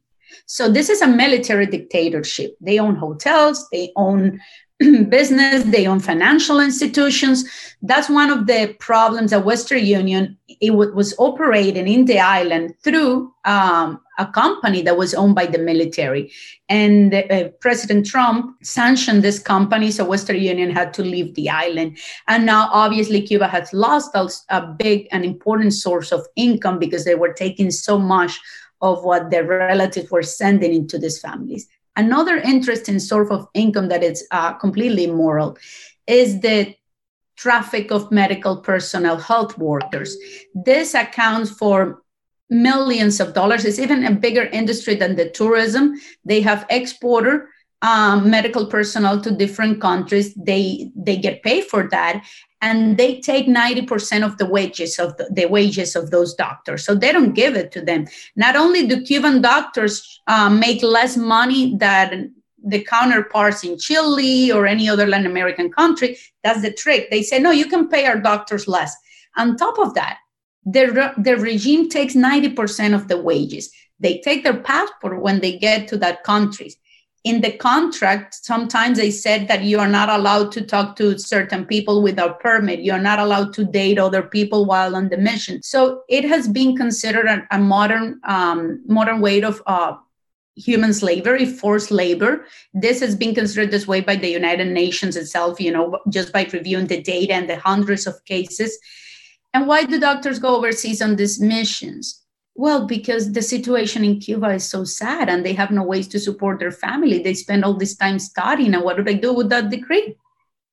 [0.46, 2.56] So this is a military dictatorship.
[2.60, 4.40] They own hotels, they own
[5.08, 7.44] business, they own financial institutions.
[7.82, 12.74] That's one of the problems that Western Union it w- was operating in the island
[12.82, 16.30] through um, a company that was owned by the military.
[16.68, 21.98] And uh, President Trump sanctioned this company, so Western Union had to leave the island.
[22.28, 27.04] And now, obviously, Cuba has lost a, a big and important source of income because
[27.04, 28.38] they were taking so much
[28.82, 31.66] of what their relatives were sending into these families.
[31.96, 35.56] Another interesting source of income that is uh, completely immoral
[36.06, 36.74] is the
[37.36, 40.14] traffic of medical personnel, health workers.
[40.54, 42.02] This accounts for
[42.50, 43.64] millions of dollars.
[43.64, 45.94] It's even a bigger industry than the tourism.
[46.24, 47.48] They have exporter
[47.82, 50.34] um, medical personnel to different countries.
[50.34, 52.22] They they get paid for that,
[52.60, 56.94] and they take 90% of the wages of the, the, wages of those doctors so
[56.94, 61.76] they don't give it to them not only do cuban doctors uh, make less money
[61.76, 67.22] than the counterparts in chile or any other latin american country that's the trick they
[67.22, 68.94] say no you can pay our doctors less
[69.36, 70.18] on top of that
[70.64, 75.88] the, the regime takes 90% of the wages they take their passport when they get
[75.88, 76.74] to that country
[77.24, 81.66] in the contract, sometimes they said that you are not allowed to talk to certain
[81.66, 82.80] people without permit.
[82.80, 85.62] You're not allowed to date other people while on the mission.
[85.62, 89.96] So it has been considered a, a modern um, modern way of uh,
[90.56, 92.46] human slavery, forced labor.
[92.72, 95.60] This has been considered this way by the United Nations itself.
[95.60, 98.78] You know, just by reviewing the data and the hundreds of cases.
[99.52, 102.22] And why do doctors go overseas on these missions?
[102.54, 106.20] Well, because the situation in Cuba is so sad and they have no ways to
[106.20, 107.22] support their family.
[107.22, 110.16] They spend all this time studying, and what do they do with that degree?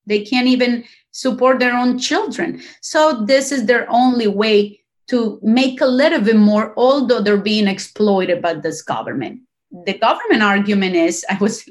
[0.05, 2.61] They can't even support their own children.
[2.81, 7.67] So, this is their only way to make a little bit more, although they're being
[7.67, 9.41] exploited by this government.
[9.85, 11.67] The government argument is I was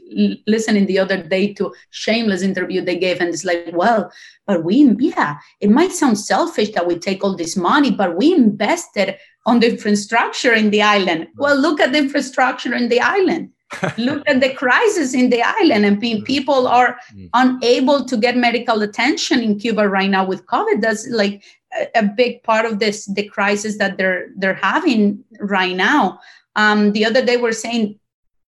[0.46, 4.12] listening the other day to shameless interview they gave, and it's like, well,
[4.46, 8.34] but we, yeah, it might sound selfish that we take all this money, but we
[8.34, 11.28] invested on the infrastructure in the island.
[11.36, 13.50] Well, look at the infrastructure in the island.
[13.98, 16.24] look at the crisis in the island and mm.
[16.24, 17.28] people are mm.
[17.34, 21.42] unable to get medical attention in cuba right now with covid that's like
[21.74, 26.16] a, a big part of this the crisis that they're they're having right now
[26.56, 27.98] um, the other day we're saying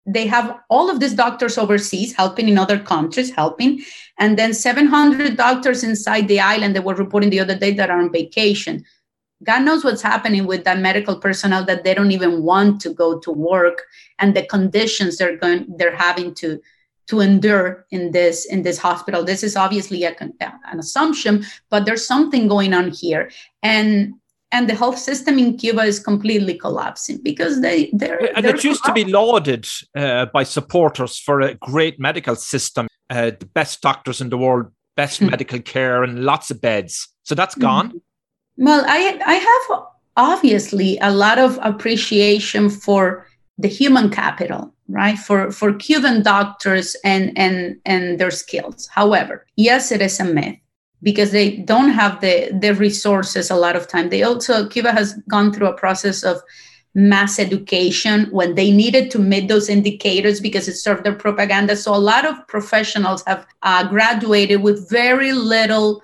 [0.07, 3.81] they have all of these doctors overseas helping in other countries helping.
[4.17, 8.01] And then 700 doctors inside the island that were reporting the other day that are
[8.01, 8.85] on vacation.
[9.43, 13.19] God knows what's happening with that medical personnel that they don't even want to go
[13.19, 13.83] to work
[14.17, 16.59] and the conditions they're going they're having to
[17.07, 19.23] to endure in this in this hospital.
[19.23, 23.29] This is obviously a, an assumption, but there's something going on here,
[23.61, 24.15] and
[24.51, 28.63] and the health system in Cuba is completely collapsing because they they're and they're it
[28.63, 33.81] used to be lauded uh, by supporters for a great medical system, uh, the best
[33.81, 35.31] doctors in the world, best mm-hmm.
[35.31, 37.07] medical care, and lots of beds.
[37.23, 37.89] So that's gone.
[37.89, 38.65] Mm-hmm.
[38.65, 39.83] Well, I I have
[40.15, 45.17] obviously a lot of appreciation for the human capital, right?
[45.17, 48.87] For for Cuban doctors and and and their skills.
[48.87, 50.57] However, yes, it is a myth
[51.03, 54.09] because they don't have the the resources a lot of time.
[54.09, 56.41] They also Cuba has gone through a process of
[56.97, 61.75] mass education when they needed to meet those indicators because it served their propaganda.
[61.75, 66.01] So a lot of professionals have uh, graduated with very little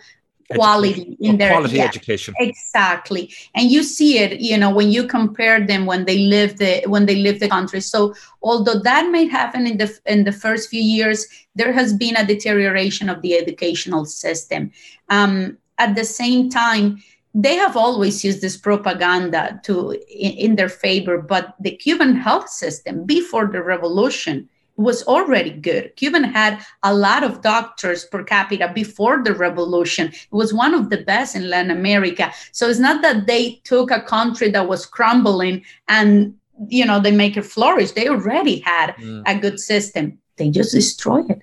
[0.52, 2.34] quality in their quality yeah, education.
[2.40, 3.34] exactly.
[3.56, 7.06] And you see it you know when you compare them when they live the when
[7.06, 7.82] they live the country.
[7.82, 11.26] So although that may happen in the in the first few years
[11.56, 14.72] there has been a deterioration of the educational system.
[15.10, 17.02] Um, at the same time
[17.36, 22.48] they have always used this propaganda to in, in their favor but the cuban health
[22.48, 25.96] system before the revolution was already good.
[25.96, 30.08] Cuban had a lot of doctors per capita before the revolution.
[30.08, 32.32] It was one of the best in Latin America.
[32.52, 36.36] So it's not that they took a country that was crumbling and
[36.68, 37.92] you know they make it flourish.
[37.92, 39.24] They already had mm.
[39.26, 40.18] a good system.
[40.38, 41.42] They just destroyed it.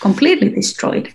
[0.00, 1.14] Completely destroyed.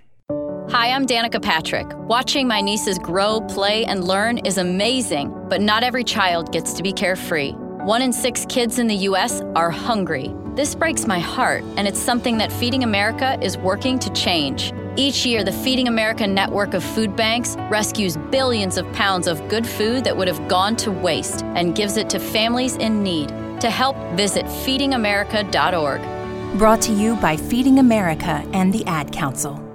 [0.70, 1.86] Hi, I'm Danica Patrick.
[1.94, 6.82] Watching my nieces grow, play, and learn is amazing, but not every child gets to
[6.82, 7.52] be carefree.
[7.52, 9.40] One in six kids in the U.S.
[9.54, 10.30] are hungry.
[10.58, 14.72] This breaks my heart, and it's something that Feeding America is working to change.
[14.96, 19.64] Each year, the Feeding America network of food banks rescues billions of pounds of good
[19.64, 23.28] food that would have gone to waste and gives it to families in need.
[23.60, 26.58] To help, visit feedingamerica.org.
[26.58, 29.67] Brought to you by Feeding America and the Ad Council.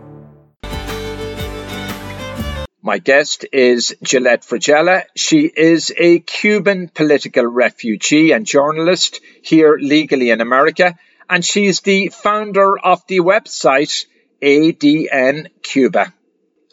[2.85, 5.03] My guest is Gelet Fragela.
[5.15, 10.97] She is a Cuban political refugee and journalist here legally in America,
[11.29, 14.05] and she's the founder of the website
[14.41, 16.13] ADN Cuba.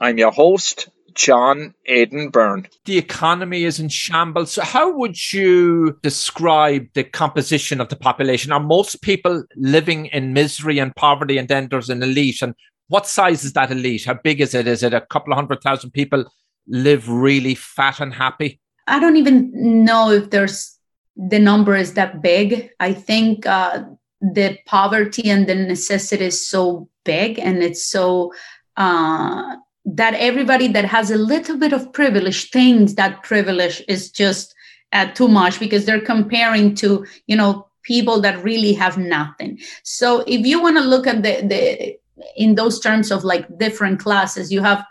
[0.00, 2.66] I'm your host, John Aidan Byrne.
[2.86, 4.52] The economy is in shambles.
[4.52, 8.50] So how would you describe the composition of the population?
[8.50, 12.42] Are most people living in misery and poverty, and then there's an elite?
[12.42, 12.56] And
[12.90, 14.04] what size is that elite?
[14.04, 14.66] How big is it?
[14.66, 16.24] Is it a couple of hundred thousand people
[16.66, 18.60] live really fat and happy?
[18.88, 20.76] I don't even know if there's
[21.16, 22.70] the number is that big.
[22.80, 23.84] I think uh,
[24.20, 28.32] the poverty and the necessity is so big and it's so
[28.76, 34.52] uh, that everybody that has a little bit of privilege thinks that privilege is just
[34.92, 40.22] uh, too much because they're comparing to you know people that really have nothing so
[40.26, 41.96] if you want to look at the the
[42.36, 44.84] in those terms of like different classes you have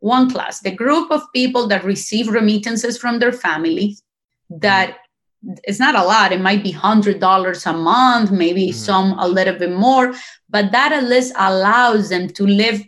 [0.00, 4.02] one class the group of people that receive remittances from their families
[4.50, 4.98] that
[5.64, 6.32] it's not a lot.
[6.32, 8.76] It might be $100 a month maybe mm-hmm.
[8.76, 10.14] some a little bit more
[10.48, 12.82] but that at least allows them to live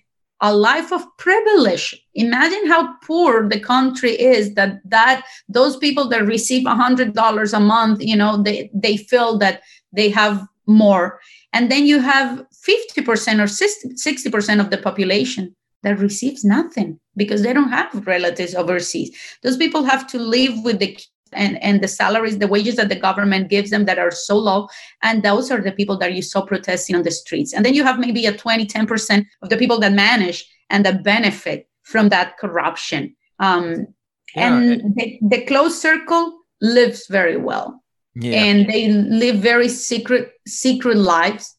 [0.44, 1.96] a life of privilege.
[2.14, 8.02] Imagine how poor the country is that that those people that receive $100 a month
[8.02, 9.62] you know they they feel that
[9.92, 11.20] they have more.
[11.52, 17.52] And then you have 50% or 60% of the population that receives nothing because they
[17.52, 19.16] don't have relatives overseas.
[19.42, 20.98] Those people have to live with the
[21.34, 24.68] and and the salaries the wages that the government gives them that are so low.
[25.02, 27.52] And those are the people that you saw protesting on the streets.
[27.52, 31.02] And then you have maybe a 20 10% of the people that manage and that
[31.02, 33.16] benefit from that corruption.
[33.38, 33.86] Um,
[34.36, 34.54] yeah.
[34.54, 37.82] and the, the closed circle lives very well.
[38.14, 38.44] Yeah.
[38.44, 41.56] and they live very secret secret lives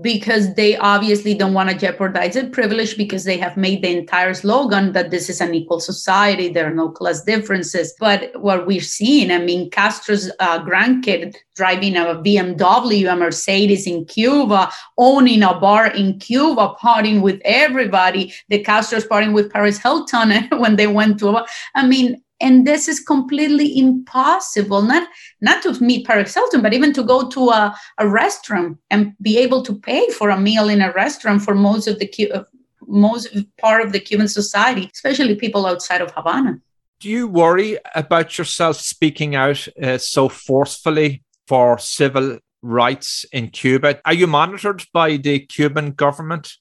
[0.00, 4.34] because they obviously don't want to jeopardize their privilege because they have made the entire
[4.34, 7.94] slogan that this is an equal society there are no class differences.
[7.98, 14.04] But what we're seeing i mean castro's uh, grandkid driving a bmw a mercedes in
[14.04, 18.34] cuba owning a bar in cuba partying with everybody.
[18.48, 21.44] The castro's partying with paris hilton when they went to
[21.74, 24.82] i mean and this is completely impossible.
[24.82, 25.08] Not
[25.40, 29.38] not to meet paris hilton but even to go to a, a restaurant and be
[29.38, 32.44] able to pay for a meal in a restaurant for most of the uh,
[32.86, 33.28] most
[33.58, 36.60] part of the cuban society especially people outside of havana.
[37.00, 44.00] Do you worry about yourself speaking out uh, so forcefully for civil rights in cuba?
[44.04, 46.54] Are you monitored by the cuban government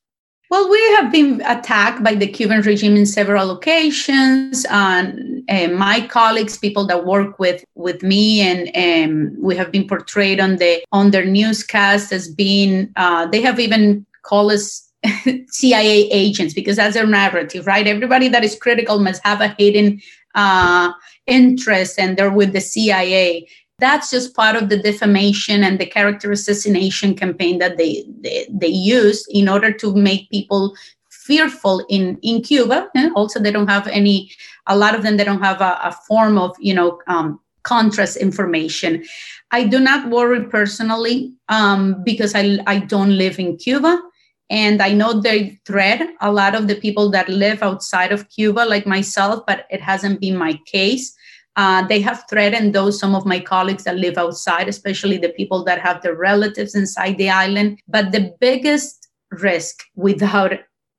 [0.50, 4.66] well, we have been attacked by the Cuban regime in several occasions.
[4.70, 10.40] And uh, my colleagues, people that work with with me, and we have been portrayed
[10.40, 12.92] on the on their newscast as being.
[12.96, 14.92] Uh, they have even called us
[15.48, 17.88] CIA agents because that's their narrative, right?
[17.88, 20.02] Everybody that is critical must have a hidden
[20.36, 20.92] uh,
[21.26, 23.48] interest, and they're with the CIA
[23.80, 28.68] that's just part of the defamation and the character assassination campaign that they they, they
[28.68, 30.76] use in order to make people
[31.10, 32.90] fearful in in cuba.
[32.96, 34.32] And also they don't have any
[34.68, 38.18] a lot of them they don't have a, a form of you know um, contrast
[38.18, 39.04] information.
[39.52, 44.02] I do not worry personally um, because I, I don't live in cuba
[44.50, 48.60] and i know they threat a lot of the people that live outside of cuba
[48.60, 51.16] like myself but it hasn't been my case
[51.56, 55.64] uh, they have threatened those, some of my colleagues that live outside, especially the people
[55.64, 57.80] that have their relatives inside the island.
[57.88, 60.54] But the biggest risk, without,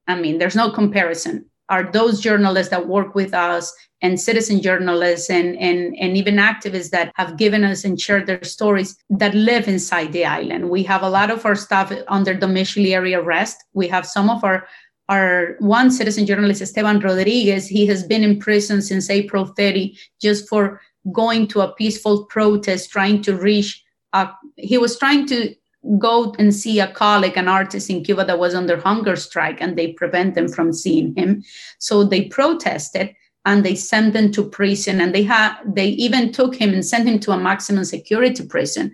[0.06, 5.30] I mean, there's no comparison, are those journalists that work with us and citizen journalists
[5.30, 9.66] and, and, and even activists that have given us and shared their stories that live
[9.66, 10.70] inside the island.
[10.70, 13.64] We have a lot of our staff under domiciliary arrest.
[13.72, 14.68] We have some of our
[15.08, 20.48] our one citizen journalist, Esteban Rodriguez, he has been in prison since April 30 just
[20.48, 20.80] for
[21.12, 25.54] going to a peaceful protest, trying to reach, a, he was trying to
[25.98, 29.78] go and see a colleague, an artist in Cuba that was under hunger strike, and
[29.78, 31.44] they prevent them from seeing him.
[31.78, 36.56] So they protested and they sent him to prison, and they had they even took
[36.56, 38.92] him and sent him to a maximum security prison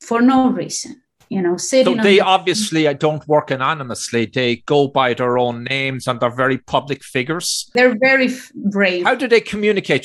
[0.00, 1.01] for no reason
[1.32, 4.26] you know sitting so they the- obviously uh, don't work anonymously.
[4.26, 7.70] They go by their own names and they're very public figures.
[7.74, 9.04] They're very f- brave.
[9.04, 10.02] How do they communicate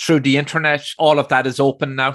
[0.00, 0.82] through the internet?
[0.98, 2.12] All of that is open now?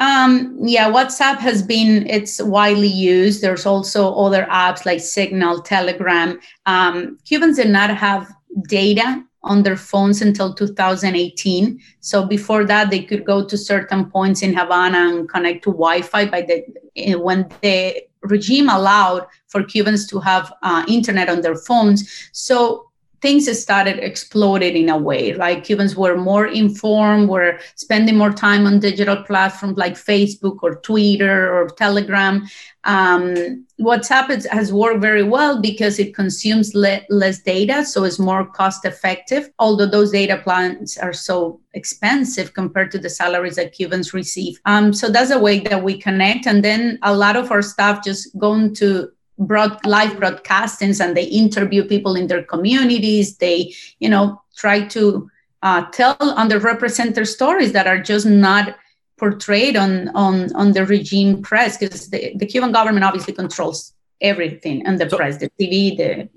[0.00, 0.32] Um
[0.74, 3.42] yeah whatsapp has been it's widely used.
[3.42, 6.30] There's also other apps like signal telegram.
[6.66, 8.22] Um cubans did not have
[8.68, 9.06] data
[9.44, 11.80] on their phones until 2018.
[12.00, 16.26] So before that, they could go to certain points in Havana and connect to Wi-Fi.
[16.26, 16.64] By the
[16.96, 22.90] eh, when the regime allowed for Cubans to have uh, internet on their phones, so
[23.24, 25.32] things started exploding in a way.
[25.32, 30.74] Like cubans were more informed were spending more time on digital platforms like facebook or
[30.88, 32.46] twitter or telegram.
[32.84, 38.44] Um, whatsapp has worked very well because it consumes le- less data so it's more
[38.44, 44.12] cost effective although those data plans are so expensive compared to the salaries that cubans
[44.12, 44.60] receive.
[44.66, 48.04] Um, so that's a way that we connect and then a lot of our staff
[48.04, 49.08] just go into
[49.38, 53.36] broad live broadcastings and they interview people in their communities.
[53.36, 55.30] They you know try to
[55.62, 58.76] uh, tell underrepresented stories that are just not
[59.18, 64.84] portrayed on on on the regime press because the, the cuban government obviously controls everything
[64.84, 66.28] and the so, press the tv the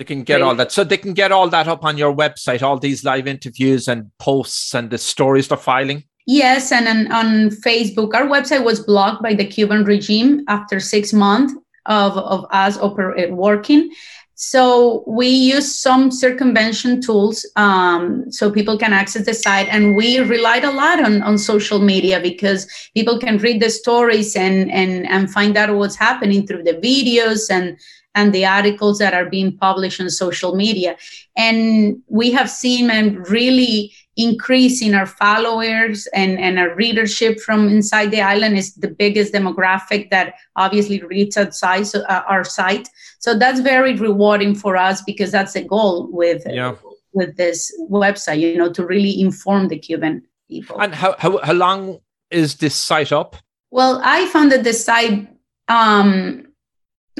[0.00, 0.72] they can get all that.
[0.72, 4.10] So they can get all that up on your website all these live interviews and
[4.16, 6.04] posts and the stories they're filing?
[6.26, 11.12] Yes, and on, on, Facebook, our website was blocked by the Cuban regime after six
[11.12, 11.52] months
[11.86, 13.90] of, of us oper- working.
[14.34, 20.18] So we use some circumvention tools um, so people can access the site, and we
[20.18, 25.06] relied a lot on, on social media because people can read the stories and and
[25.08, 27.78] and find out what's happening through the videos and
[28.14, 30.96] and the articles that are being published on social media.
[31.36, 33.92] And we have seen and really
[34.22, 39.32] increase in our followers and, and our readership from inside the island is the biggest
[39.32, 42.88] demographic that obviously reads outside uh, our site.
[43.18, 46.74] So that's very rewarding for us because that's the goal with yeah.
[47.12, 50.80] with this website, you know, to really inform the Cuban people.
[50.80, 52.00] And how, how, how long
[52.30, 53.36] is this site up?
[53.70, 55.28] Well, I founded the site
[55.68, 56.49] um,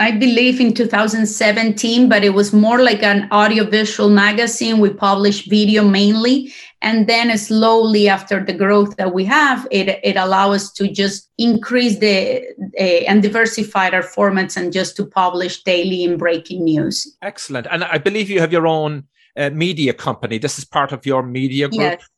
[0.00, 4.78] I believe in 2017, but it was more like an audiovisual magazine.
[4.78, 6.54] We published video mainly.
[6.80, 11.30] And then slowly after the growth that we have, it, it allows us to just
[11.36, 12.42] increase the
[12.80, 17.06] uh, and diversify our formats and just to publish daily in breaking news.
[17.20, 17.66] Excellent.
[17.70, 19.04] And I believe you have your own
[19.36, 20.38] uh, media company.
[20.38, 21.80] This is part of your media group.
[21.80, 22.08] Yes.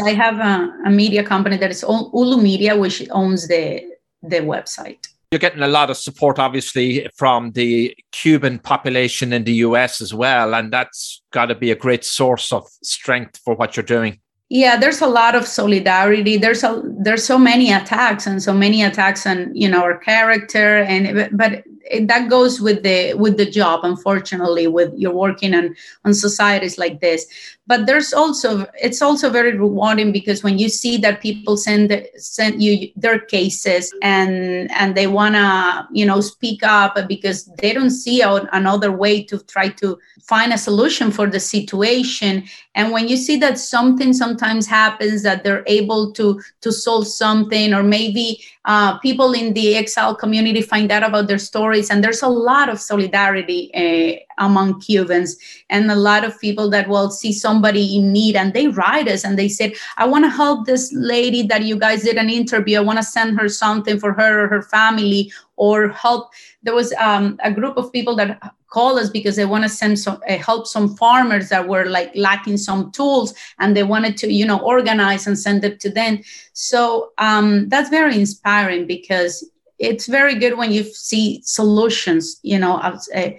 [0.00, 3.82] I have a, a media company that is Ulu Media, which owns the
[4.22, 5.08] the website.
[5.30, 10.14] You're getting a lot of support, obviously, from the Cuban population in the US as
[10.14, 10.54] well.
[10.54, 14.20] And that's got to be a great source of strength for what you're doing.
[14.50, 16.38] Yeah, there's a lot of solidarity.
[16.38, 20.78] There's a there's so many attacks and so many attacks on you know our character
[20.78, 21.64] and but
[22.02, 25.76] that goes with the with the job unfortunately with you're working on
[26.06, 27.26] on societies like this
[27.68, 32.62] but there's also it's also very rewarding because when you see that people send send
[32.62, 37.90] you their cases and and they want to you know speak up because they don't
[37.90, 39.98] see another way to try to
[40.28, 42.44] find a solution for the situation.
[42.74, 47.74] And when you see that something sometimes happens that they're able to to solve something
[47.74, 52.22] or maybe uh, people in the exile community find out about their stories and there's
[52.22, 55.36] a lot of solidarity uh, among cubans.
[55.70, 59.24] And a lot of people that will see somebody in need and they write us
[59.24, 62.78] and they said i want to help this lady that you guys did an interview.
[62.78, 66.32] I want to send her something for her or her family or help.
[66.62, 69.98] There was um, a group of people that call us because they want to send
[69.98, 74.30] some uh, help some farmers that were like lacking some tools and they wanted to
[74.30, 76.20] you know organize and send it to them.
[76.52, 82.76] So um, that's very inspiring because it's very good when you see solutions you know
[82.78, 83.30] uh,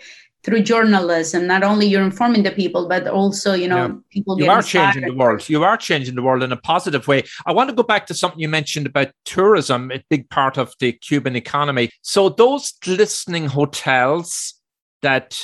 [0.43, 3.93] through journalism not only you're informing the people but also you know yeah.
[4.09, 4.93] people you are inspired.
[4.93, 7.75] changing the world you are changing the world in a positive way i want to
[7.75, 11.89] go back to something you mentioned about tourism a big part of the cuban economy
[12.01, 14.55] so those glistening hotels
[15.01, 15.39] that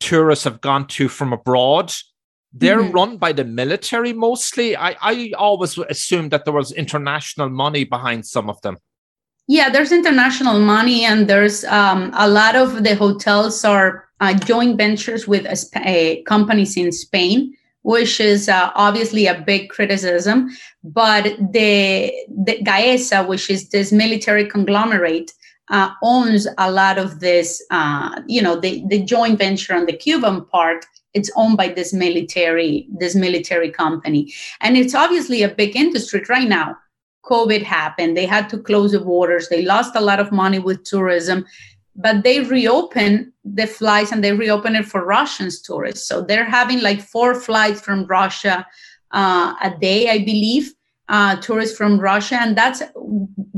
[0.00, 1.92] tourists have gone to from abroad
[2.52, 2.92] they're mm-hmm.
[2.92, 8.26] run by the military mostly I, I always assumed that there was international money behind
[8.26, 8.78] some of them
[9.46, 14.76] yeah there's international money and there's um, a lot of the hotels are uh, joint
[14.76, 20.50] ventures with uh, companies in Spain, which is uh, obviously a big criticism.
[20.84, 25.32] But the, the Gaesa, which is this military conglomerate,
[25.70, 29.96] uh, owns a lot of this, uh, you know, the, the joint venture on the
[29.96, 30.84] Cuban part.
[31.14, 36.48] It's owned by this military, this military company, and it's obviously a big industry right
[36.48, 36.76] now.
[37.24, 39.48] COVID happened; they had to close the borders.
[39.48, 41.44] They lost a lot of money with tourism,
[41.96, 46.06] but they reopen the flights and they reopen it for Russians tourists.
[46.06, 48.66] So they're having like four flights from Russia
[49.12, 50.72] uh, a day, I believe,
[51.08, 52.36] uh, tourists from Russia.
[52.40, 52.92] And that's a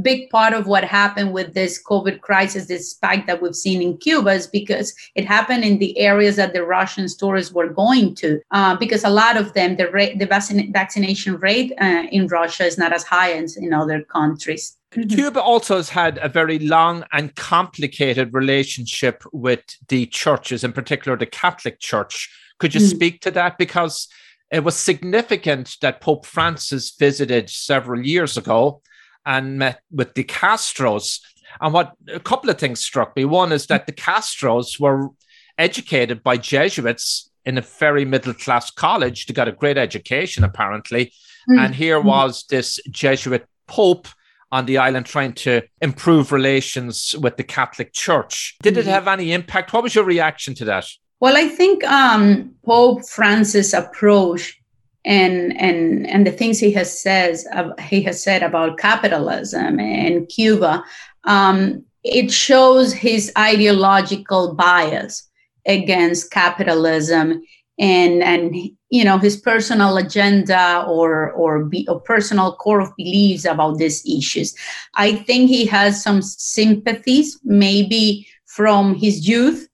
[0.01, 3.99] big part of what happened with this COVID crisis, this spike that we've seen in
[3.99, 8.41] Cuba, is because it happened in the areas that the Russian tourists were going to.
[8.51, 9.85] Uh, because a lot of them, the,
[10.16, 14.78] the vaccin- vaccination rate uh, in Russia is not as high as in other countries.
[14.95, 15.14] Mm-hmm.
[15.14, 21.16] Cuba also has had a very long and complicated relationship with the churches, in particular
[21.16, 22.30] the Catholic Church.
[22.59, 22.90] Could you mm.
[22.90, 23.57] speak to that?
[23.57, 24.09] Because
[24.51, 28.82] it was significant that Pope Francis visited several years ago
[29.24, 31.20] and met with the Castros.
[31.61, 33.24] And what a couple of things struck me.
[33.24, 35.09] One is that the Castros were
[35.57, 39.26] educated by Jesuits in a very middle class college.
[39.26, 41.12] They got a great education, apparently.
[41.51, 41.59] Mm.
[41.59, 42.05] And here mm.
[42.05, 44.07] was this Jesuit Pope
[44.53, 48.57] on the island trying to improve relations with the Catholic Church.
[48.62, 48.90] Did it mm-hmm.
[48.90, 49.72] have any impact?
[49.72, 50.86] What was your reaction to that?
[51.20, 54.59] Well, I think um, Pope Francis' approach
[55.05, 60.28] and and and the things he has says uh, he has said about capitalism and
[60.28, 60.84] Cuba,
[61.24, 65.28] um, it shows his ideological bias
[65.66, 67.42] against capitalism
[67.78, 68.55] and and
[68.93, 74.05] you know his personal agenda or or, be, or personal core of beliefs about these
[74.07, 74.55] issues.
[74.95, 79.66] I think he has some sympathies maybe from his youth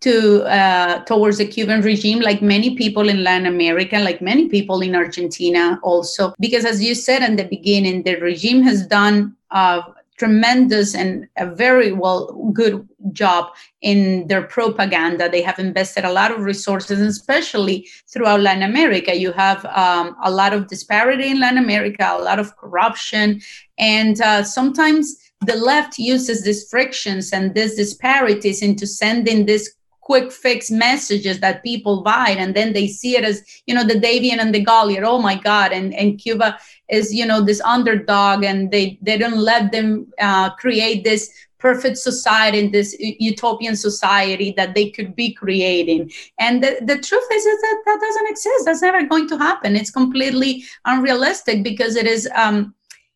[0.00, 4.80] to uh, towards the Cuban regime, like many people in Latin America, like many people
[4.80, 6.32] in Argentina, also.
[6.40, 9.82] Because as you said in the beginning, the regime has done a
[10.22, 12.20] tremendous and a very well
[12.52, 15.28] good job in their propaganda.
[15.28, 19.16] They have invested a lot of resources, especially throughout Latin America.
[19.16, 23.40] You have um, a lot of disparity in Latin America, a lot of corruption,
[23.78, 30.32] and uh, sometimes the left uses these frictions and these disparities into sending this quick
[30.32, 34.40] fix messages that people buy and then they see it as you know the Davian
[34.40, 35.04] and the Goliath.
[35.04, 35.72] Oh my god.
[35.72, 40.50] And and Cuba is you know this underdog and they they don't let them uh,
[40.50, 46.10] create this perfect society in this utopian society that they could be creating.
[46.40, 48.64] And the, the truth is, is that that doesn't exist.
[48.64, 49.76] That's never going to happen.
[49.76, 52.74] It's completely unrealistic because it is um,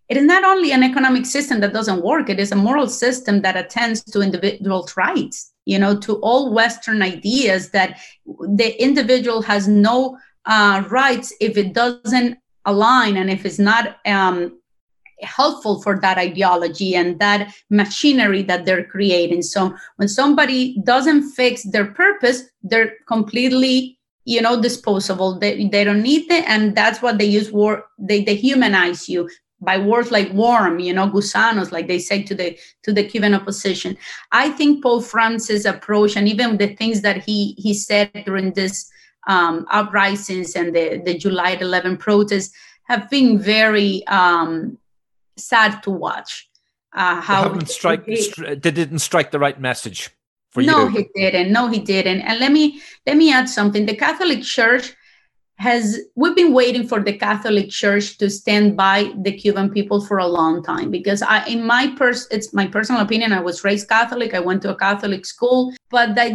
[0.08, 2.30] it is not only an economic system that doesn't work.
[2.30, 7.02] It is a moral system that attends to individual rights you know to all western
[7.02, 13.58] ideas that the individual has no uh, rights if it doesn't align and if it's
[13.58, 14.58] not um,
[15.22, 19.42] helpful for that ideology and that machinery that they're creating.
[19.42, 25.38] So when somebody doesn't fix their purpose they're completely you know disposable.
[25.38, 29.28] They, they don't need it and that's what they use war they dehumanize you
[29.60, 33.34] by words like worm, you know, gusanos, like they say to the to the Cuban
[33.34, 33.96] opposition.
[34.32, 38.90] I think Pope Francis' approach and even the things that he he said during this
[39.26, 42.54] um, uprisings and the, the July 11 protests
[42.84, 44.78] have been very um,
[45.36, 46.48] sad to watch.
[46.92, 50.10] Uh, how they, strike, they, they didn't strike the right message
[50.50, 50.68] for you.
[50.68, 51.52] No, he didn't.
[51.52, 52.22] No, he didn't.
[52.22, 53.84] And let me let me add something.
[53.84, 54.94] The Catholic Church
[55.58, 60.18] has we've been waiting for the catholic church to stand by the cuban people for
[60.18, 63.88] a long time because i in my pers it's my personal opinion i was raised
[63.88, 66.32] catholic i went to a catholic school but that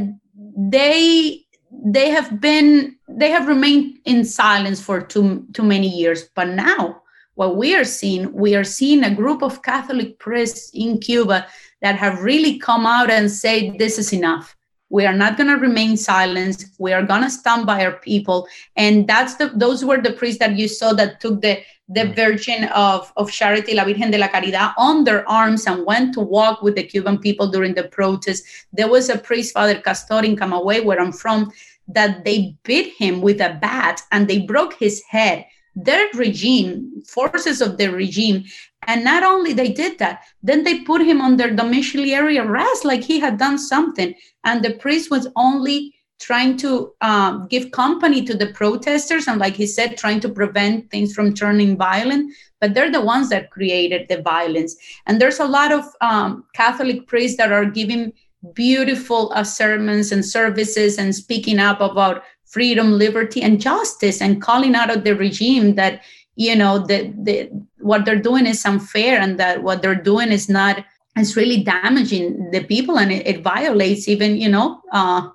[0.57, 6.29] they they have been they have remained in silence for too too many years.
[6.35, 7.01] But now
[7.35, 11.47] what we are seeing we are seeing a group of catholic priests in cuba
[11.81, 14.55] that have really come out and said this is enough
[14.91, 16.65] we are not going to remain silent.
[16.77, 18.47] We are going to stand by our people.
[18.75, 22.15] And that's the those were the priests that you saw that took the the mm.
[22.15, 26.21] virgin of, of charity la virgen de la caridad on their arms and went to
[26.21, 28.43] walk with the cuban people during the protest.
[28.73, 31.51] There was a priest father castor in camagüey where i'm from
[31.87, 35.45] that they beat him with a bat and they broke his head.
[35.75, 38.43] Their regime forces of the regime
[38.87, 43.19] and not only they did that, then they put him under domiciliary arrest, like he
[43.19, 44.15] had done something.
[44.43, 49.55] And the priest was only trying to um, give company to the protesters and like
[49.55, 54.07] he said trying to prevent things from turning violent but they're the ones that created
[54.07, 54.75] the violence
[55.07, 58.13] and there's a lot of um, catholic priests that are giving
[58.53, 64.75] beautiful uh, sermons and services and speaking up about freedom liberty and justice and calling
[64.75, 66.01] out of the regime that
[66.35, 67.49] you know that the,
[67.83, 70.83] what they're doing is unfair and that what they're doing is not
[71.17, 75.29] it's really damaging the people and it, it violates even you know uh,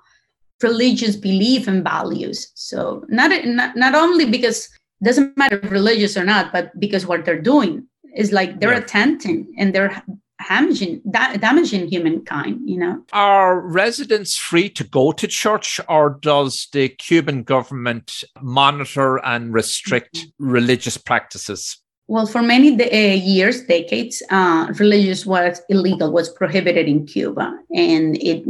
[0.61, 4.69] religious belief and values so not, not not only because
[5.01, 8.71] it doesn't matter if religious or not but because what they're doing is like they're
[8.71, 8.79] yeah.
[8.79, 10.01] attempting and they're
[10.47, 16.67] damaging da- damaging humankind you know are residents free to go to church or does
[16.73, 20.49] the cuban government monitor and restrict mm-hmm.
[20.49, 21.77] religious practices
[22.07, 28.15] well, for many uh, years, decades, uh, religious was illegal, was prohibited in Cuba, and
[28.17, 28.45] it,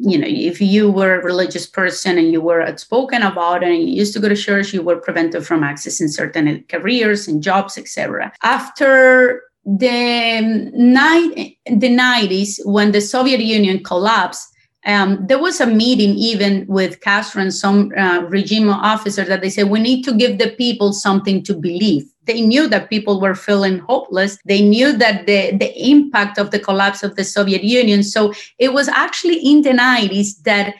[0.00, 3.82] you know, if you were a religious person and you were outspoken about it, and
[3.82, 7.76] you used to go to church, you were prevented from accessing certain careers and jobs,
[7.76, 8.32] etc.
[8.44, 14.48] After the night, the 90s, when the Soviet Union collapsed,
[14.86, 19.50] um, there was a meeting even with Castro and some uh, regime officers that they
[19.50, 23.34] said we need to give the people something to believe they knew that people were
[23.34, 24.38] feeling hopeless.
[24.44, 28.04] They knew that the, the impact of the collapse of the Soviet Union.
[28.04, 30.74] So it was actually in the 90s that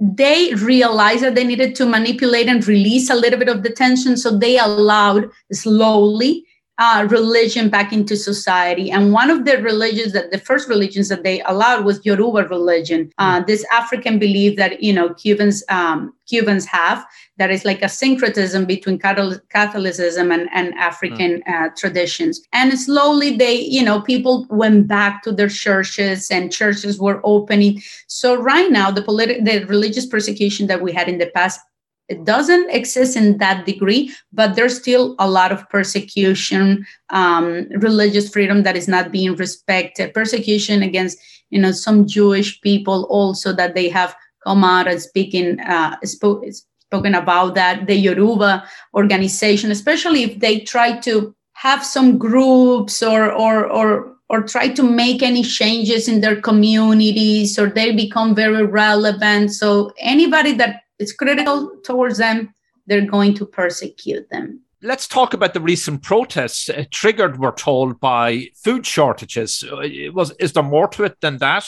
[0.00, 4.16] they realized that they needed to manipulate and release a little bit of the tension.
[4.16, 6.44] So they allowed slowly
[6.78, 8.90] uh, religion back into society.
[8.90, 13.10] And one of the religions that the first religions that they allowed was Yoruba religion,
[13.18, 13.46] uh, hmm.
[13.46, 17.04] this African belief that you know Cubans um, Cubans have
[17.38, 21.54] that is like a syncretism between Catholicism and, and African mm.
[21.54, 22.42] uh, traditions.
[22.52, 27.80] And slowly they, you know, people went back to their churches and churches were opening.
[28.08, 31.60] So right now, the political, the religious persecution that we had in the past
[32.08, 38.30] it doesn't exist in that degree, but there's still a lot of persecution, um, religious
[38.30, 41.18] freedom that is not being respected, persecution against
[41.50, 46.44] you know some Jewish people also that they have come out and speaking uh, spoke,
[46.80, 47.86] spoken about that.
[47.86, 54.42] The Yoruba organization, especially if they try to have some groups or or or or
[54.42, 60.52] try to make any changes in their communities or they become very relevant so anybody
[60.52, 62.52] that is critical towards them
[62.86, 67.98] they're going to persecute them let's talk about the recent protests uh, triggered we're told
[68.00, 71.66] by food shortages uh, was is there more to it than that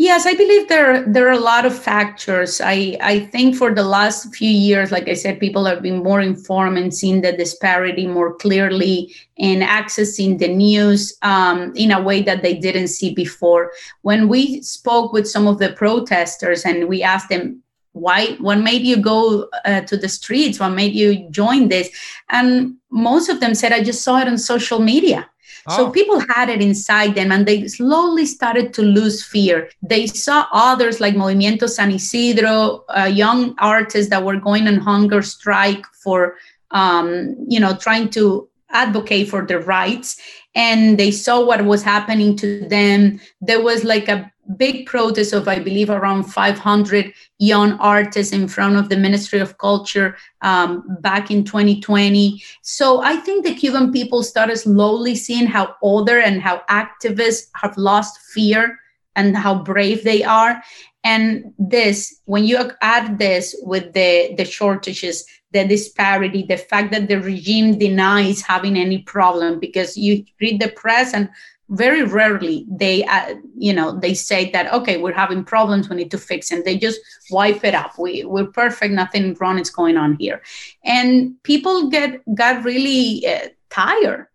[0.00, 2.60] Yes, I believe there there are a lot of factors.
[2.60, 6.20] I I think for the last few years, like I said, people have been more
[6.20, 12.22] informed and seen the disparity more clearly and accessing the news um, in a way
[12.22, 13.72] that they didn't see before.
[14.02, 17.60] When we spoke with some of the protesters and we asked them
[17.98, 21.88] why what made you go uh, to the streets what made you join this
[22.30, 25.28] and most of them said i just saw it on social media
[25.70, 25.90] so oh.
[25.90, 29.70] people had it inside them and they slowly started to lose fear.
[29.82, 35.20] They saw others like Movimiento San Isidro, uh, young artists that were going on hunger
[35.20, 36.36] strike for,
[36.70, 40.20] um, you know, trying to advocate for their rights.
[40.58, 43.20] And they saw what was happening to them.
[43.40, 48.76] There was like a big protest of, I believe, around 500 young artists in front
[48.76, 52.42] of the Ministry of Culture um, back in 2020.
[52.62, 57.76] So I think the Cuban people started slowly seeing how other and how activists have
[57.76, 58.80] lost fear
[59.14, 60.62] and how brave they are.
[61.04, 67.08] And this, when you add this with the, the shortages, the disparity, the fact that
[67.08, 71.30] the regime denies having any problem, because you read the press and
[71.70, 76.10] very rarely they uh, you know they say that okay we're having problems we need
[76.10, 76.98] to fix and they just
[77.30, 77.98] wipe it up.
[77.98, 80.42] We we're perfect nothing wrong is going on here.
[80.84, 84.28] And people get got really uh, tired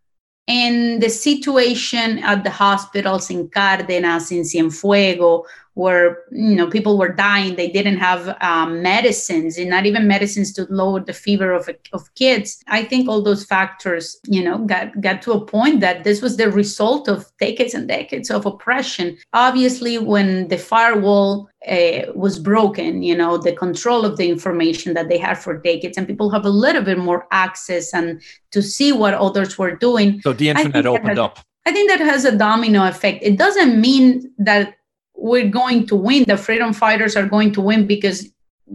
[0.47, 5.45] and the situation at the hospitals in Cárdenas, in Cienfuegos,
[5.76, 7.55] where you know people were dying.
[7.55, 12.13] They didn't have um, medicines and not even medicines to lower the fever of, of
[12.15, 12.63] kids.
[12.67, 16.38] I think all those factors you know got got to a point that this was
[16.38, 19.17] the result of decades and decades of oppression.
[19.34, 25.07] Obviously when the firewall uh, was broken you know the control of the information that
[25.07, 28.21] they had for decades and people have a little bit more access and
[28.51, 30.21] to see what others were doing.
[30.21, 31.39] So the internet opened up.
[31.65, 33.24] I think that has a domino effect.
[33.24, 34.76] It doesn't mean that
[35.16, 36.26] we're going to win.
[36.28, 38.30] The freedom fighters are going to win because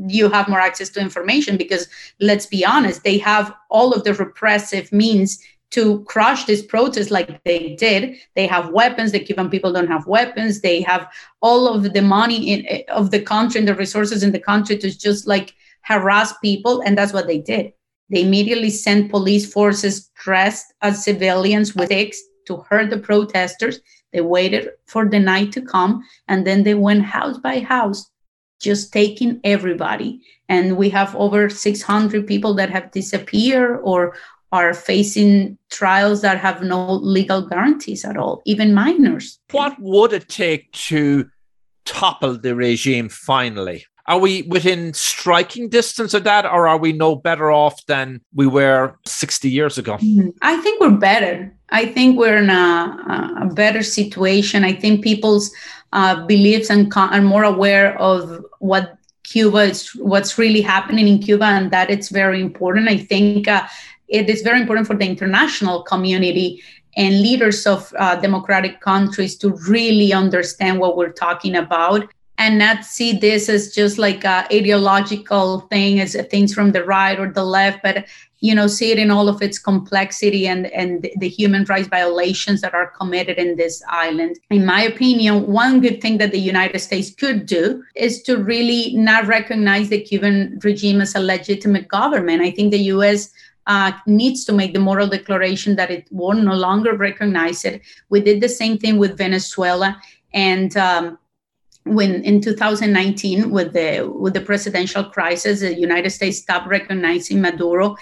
[0.06, 1.88] you have more access to information because
[2.20, 7.42] let's be honest they have all of the repressive means to crush this protest like
[7.44, 8.16] they did.
[8.34, 9.12] They have weapons.
[9.12, 10.62] The cuban people don't have weapons.
[10.62, 11.10] They have
[11.42, 14.96] all of the money in, of the country and the resources in the country to
[14.96, 17.72] just like harass people and that's what they did.
[18.08, 22.18] They immediately sent police forces dressed as civilians with sticks
[22.48, 23.80] to hurt the protesters
[24.12, 28.10] they waited for the night to come and then they went house by house,
[28.60, 30.20] just taking everybody.
[30.48, 34.16] And we have over 600 people that have disappeared or
[34.50, 39.38] are facing trials that have no legal guarantees at all, even minors.
[39.50, 41.28] What would it take to
[41.84, 43.84] topple the regime finally?
[44.08, 48.46] Are we within striking distance of that, or are we no better off than we
[48.46, 49.98] were 60 years ago?
[49.98, 50.30] Mm-hmm.
[50.40, 51.54] I think we're better.
[51.68, 54.64] I think we're in a, a better situation.
[54.64, 55.52] I think people's
[55.92, 61.18] uh, beliefs and con- are more aware of what Cuba is, what's really happening in
[61.18, 62.88] Cuba, and that it's very important.
[62.88, 63.66] I think uh,
[64.08, 66.62] it is very important for the international community
[66.96, 72.84] and leaders of uh, democratic countries to really understand what we're talking about and not
[72.84, 77.44] see this as just like a ideological thing as things from the right or the
[77.44, 78.06] left but
[78.40, 82.60] you know see it in all of its complexity and and the human rights violations
[82.60, 86.78] that are committed in this island in my opinion one good thing that the united
[86.78, 92.40] states could do is to really not recognize the cuban regime as a legitimate government
[92.40, 93.30] i think the us
[93.66, 97.82] uh, needs to make the moral declaration that it will no longer recognize it.
[98.08, 100.00] We did the same thing with Venezuela,
[100.32, 101.18] and um,
[101.94, 107.96] when in 2019 with the with the presidential crisis the united states stopped recognizing maduro.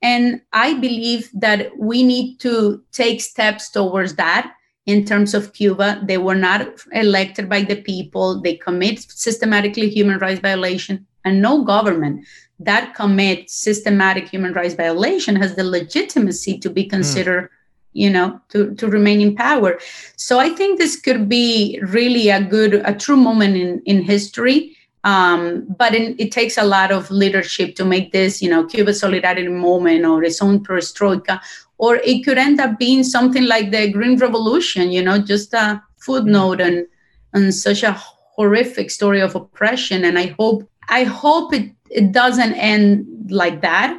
[0.00, 4.54] And i believe that we need to take steps towards that.
[4.84, 8.40] In terms of cuba they were not elected by the people.
[8.40, 12.26] They commit systematically human rights violation and no government
[12.58, 16.90] that commits systematic human rights violation has the legitimacy to be hmm.
[16.90, 17.58] considered mm
[17.92, 19.78] you know to to remain in power.
[20.16, 24.76] So i think this could be really a good a true moment in in history.
[25.04, 28.94] Um, but in, it takes a lot of leadership to make this, you know, Cuba
[28.94, 31.40] Solidarity Moment or its own perestroika,
[31.78, 35.82] or it could end up being something like the Green Revolution, you know, just a
[35.96, 36.86] footnote and
[37.34, 37.92] and such a
[38.36, 40.04] horrific story of oppression.
[40.04, 43.98] And I hope I hope it, it doesn't end like that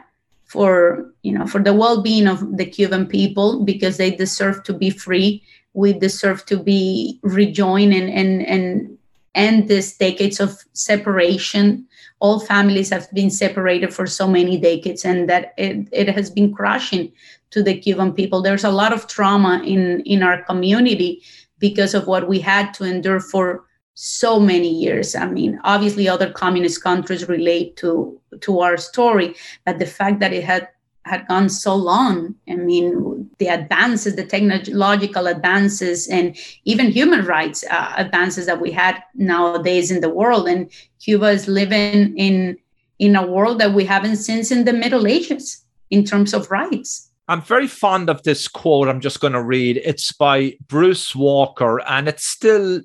[0.53, 4.91] for you know for the well-being of the Cuban people because they deserve to be
[4.91, 5.41] free.
[5.73, 8.97] We deserve to be rejoined and and and
[9.33, 11.87] end these decades of separation.
[12.19, 16.53] All families have been separated for so many decades, and that it, it has been
[16.53, 17.11] crushing
[17.49, 18.41] to the Cuban people.
[18.41, 21.21] There's a lot of trauma in, in our community
[21.57, 23.65] because of what we had to endure for
[23.95, 25.15] so many years.
[25.15, 29.35] I mean, obviously, other communist countries relate to to our story,
[29.65, 30.67] but the fact that it had
[31.05, 32.35] had gone so long.
[32.49, 38.71] I mean, the advances, the technological advances, and even human rights uh, advances that we
[38.71, 40.47] had nowadays in the world.
[40.47, 42.57] And Cuba is living in
[42.99, 47.09] in a world that we haven't seen since the Middle Ages in terms of rights.
[47.27, 48.87] I'm very fond of this quote.
[48.87, 49.81] I'm just going to read.
[49.83, 52.81] It's by Bruce Walker, and it still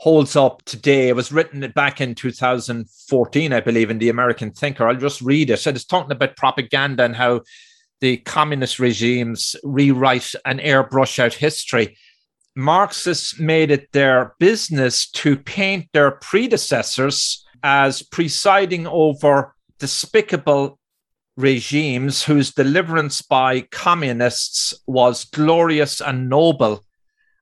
[0.00, 1.08] holds up today.
[1.08, 4.88] It was written back in 2014, I believe, in the American Thinker.
[4.88, 5.58] I'll just read it.
[5.58, 7.42] So it's talking about propaganda and how
[8.00, 11.98] the communist regimes rewrite and airbrush out history.
[12.56, 20.78] Marxists made it their business to paint their predecessors as presiding over despicable
[21.36, 26.82] regimes whose deliverance by communists was glorious and noble.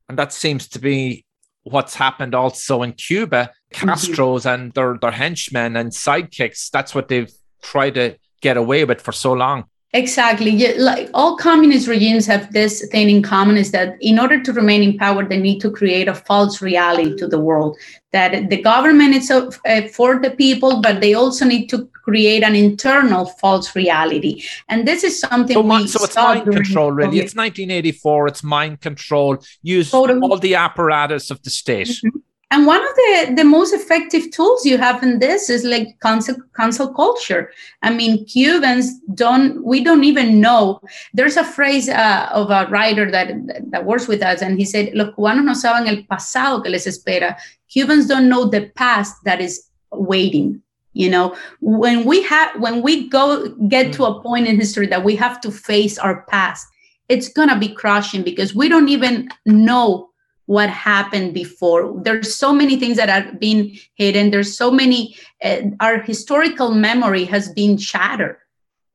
[0.09, 1.25] And that seems to be
[1.71, 3.89] what's happened also in Cuba, mm-hmm.
[3.89, 4.63] Castro's mm-hmm.
[4.63, 9.13] and their, their henchmen and sidekicks, that's what they've tried to get away with for
[9.13, 9.65] so long.
[9.95, 10.51] Exactly.
[10.51, 14.53] Yeah, like all communist regimes have this thing in common is that in order to
[14.53, 17.79] remain in power, they need to create a false reality to the world.
[18.13, 19.51] That the government is uh,
[19.95, 24.43] for the people, but they also need to create an internal false reality.
[24.69, 27.21] And this is something so, we so it's mind control, really.
[27.21, 28.29] It's 1984.
[28.29, 29.39] It's mind control.
[29.63, 30.21] Use totally.
[30.21, 31.89] all the apparatus of the state.
[31.89, 32.19] Mm-hmm.
[32.51, 36.37] And one of the, the most effective tools you have in this is like cancel,
[36.57, 37.53] cancel culture.
[37.83, 40.81] I mean, Cubans don't, we don't even know.
[41.13, 43.33] There's a phrase uh, of a writer that,
[43.71, 46.87] that works with us, and he said, Los cubanos no saben el pasado que les
[46.87, 47.37] espera.
[47.71, 50.63] Cubans don't know the past that is waiting.
[50.95, 55.05] You know, when we have, when we go get to a point in history that
[55.05, 56.67] we have to face our past,
[57.11, 60.09] it's gonna be crushing because we don't even know
[60.49, 61.93] what happened before.
[62.03, 64.31] There's so many things that have been hidden.
[64.31, 68.39] There's so many uh, our historical memory has been shattered.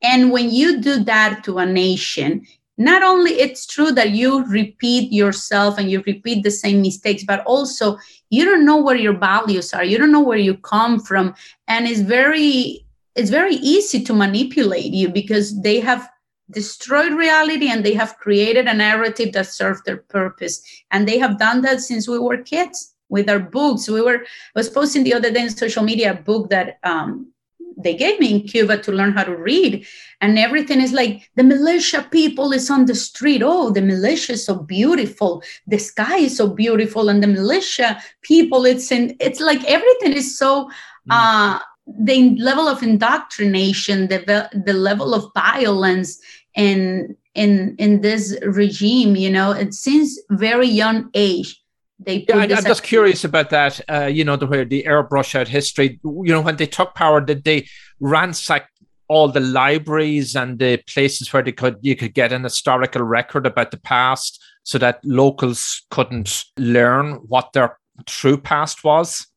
[0.02, 2.46] And when you do that to a nation
[2.76, 7.46] not only it's true that you repeat yourself and you repeat the same mistakes but
[7.46, 8.00] also
[8.32, 9.84] you don't know where your values are.
[9.84, 11.36] You don't know where you come from.
[11.68, 12.84] And it's very
[13.16, 16.10] it's very easy to manipulate you because they have
[16.52, 20.62] destroyed reality and they have created a narrative that served their purpose.
[20.92, 23.90] And they have done that since we were kids with our books.
[23.90, 24.20] We were
[24.56, 27.34] I was posting the other day in social media a book that um,
[27.78, 29.86] they gave me in Cuba to learn how to read.
[30.22, 33.42] And everything is like the militia people is on the street.
[33.44, 35.44] Oh, the militia is so beautiful.
[35.68, 37.10] The sky is so beautiful.
[37.10, 40.70] And the militia people, it's in it's like everything is so mm.
[41.10, 46.20] uh the level of indoctrination, the the level of violence
[46.56, 51.60] in in in this regime, you know, it since very young age.
[52.00, 53.80] They yeah, I, am just curious about that.
[53.90, 56.00] Uh, you know, the where the airbrush out history.
[56.04, 57.68] You know, when they took power, did they
[58.00, 58.70] ransack
[59.08, 63.46] all the libraries and the places where they could you could get an historical record
[63.46, 69.28] about the past, so that locals couldn't learn what their true past was?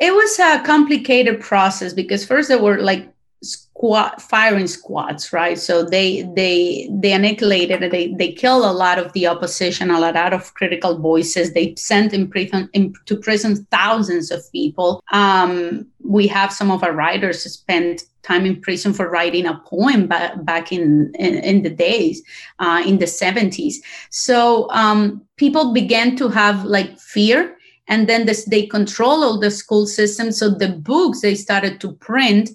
[0.00, 3.12] It was a complicated process because first there were like
[4.18, 5.58] firing squads, right?
[5.58, 10.32] So they they they annihilated they they killed a lot of the opposition, a lot
[10.32, 11.52] of critical voices.
[11.52, 15.02] They sent in prison into prison thousands of people.
[15.12, 20.06] Um, we have some of our writers spent time in prison for writing a poem
[20.06, 22.22] back, back in, in, in the days
[22.60, 23.74] uh, in the 70s
[24.10, 27.56] so um, people began to have like fear
[27.88, 31.92] and then this, they control all the school system so the books they started to
[31.94, 32.50] print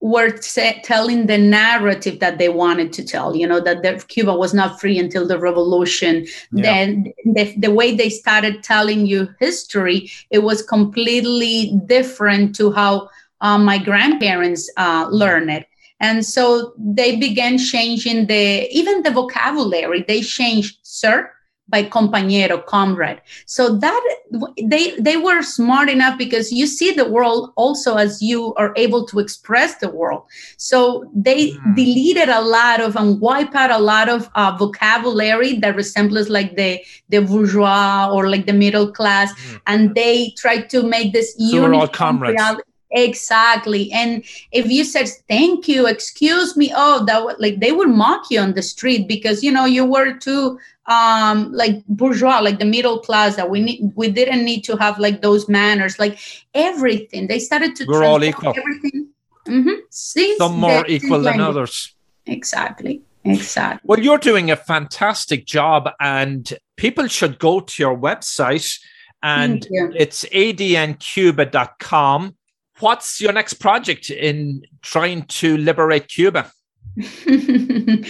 [0.00, 0.36] were
[0.82, 4.78] telling the narrative that they wanted to tell you know that the, cuba was not
[4.78, 6.62] free until the revolution yeah.
[6.62, 13.08] then the, the way they started telling you history it was completely different to how
[13.40, 15.66] uh, my grandparents uh, learned it
[16.00, 21.30] and so they began changing the even the vocabulary they changed sir
[21.68, 23.20] by compañero, comrade.
[23.46, 24.16] So that
[24.62, 29.06] they they were smart enough because you see the world also as you are able
[29.06, 30.24] to express the world.
[30.58, 31.74] So they mm.
[31.74, 36.56] deleted a lot of and wipe out a lot of uh, vocabulary that resembles like
[36.56, 39.60] the the bourgeois or like the middle class, mm.
[39.66, 42.34] and they tried to make this so we're all comrades.
[42.34, 42.62] Reality
[42.94, 43.90] Exactly.
[43.92, 48.30] And if you said thank you, excuse me, oh, that was like they would mock
[48.30, 52.64] you on the street because you know you were too um like bourgeois, like the
[52.64, 56.18] middle class that we need we didn't need to have like those manners, like
[56.54, 57.26] everything.
[57.26, 58.54] They started to We're all equal.
[58.56, 59.08] Everything.
[59.46, 60.36] Mm-hmm.
[60.38, 61.94] Some more equal than others.
[62.26, 63.02] Exactly.
[63.26, 63.80] Exactly.
[63.84, 68.78] Well, you're doing a fantastic job, and people should go to your website,
[69.22, 72.36] and it's adncuba.com
[72.80, 76.50] what's your next project in trying to liberate Cuba?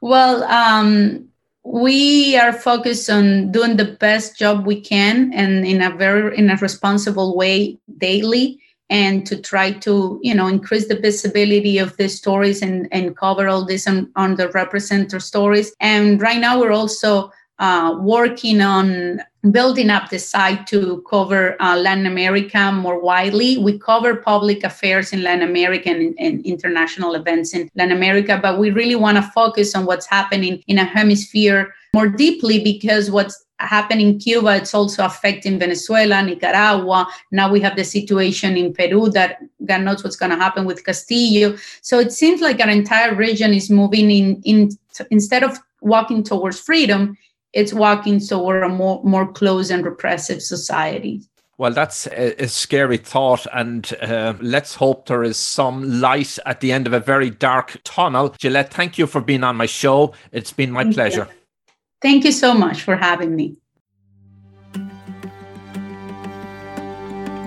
[0.00, 1.28] well, um,
[1.64, 6.50] we are focused on doing the best job we can and in a very in
[6.50, 8.58] a responsible way daily
[8.90, 13.48] and to try to you know increase the visibility of these stories and and cover
[13.48, 15.72] all these un, underrepresented stories.
[15.80, 19.20] And right now we're also uh, working on
[19.50, 23.58] building up the site to cover uh, Latin America more widely.
[23.58, 28.58] We cover public affairs in Latin America and, and, international events in Latin America, but
[28.58, 33.44] we really want to focus on what's happening in a hemisphere more deeply because what's
[33.58, 37.06] happening in Cuba, it's also affecting Venezuela, Nicaragua.
[37.30, 40.84] Now we have the situation in Peru that God knows what's going to happen with
[40.84, 41.56] Castillo.
[41.80, 44.70] So it seems like our entire region is moving in, in
[45.10, 47.16] instead of walking towards freedom,
[47.52, 51.22] it's walking toward a more, more closed and repressive society.
[51.58, 56.60] Well, that's a, a scary thought, and uh, let's hope there is some light at
[56.60, 58.34] the end of a very dark tunnel.
[58.38, 60.14] Gelet, thank you for being on my show.
[60.32, 61.28] It's been my thank pleasure.
[61.30, 61.72] You.
[62.00, 63.56] Thank you so much for having me.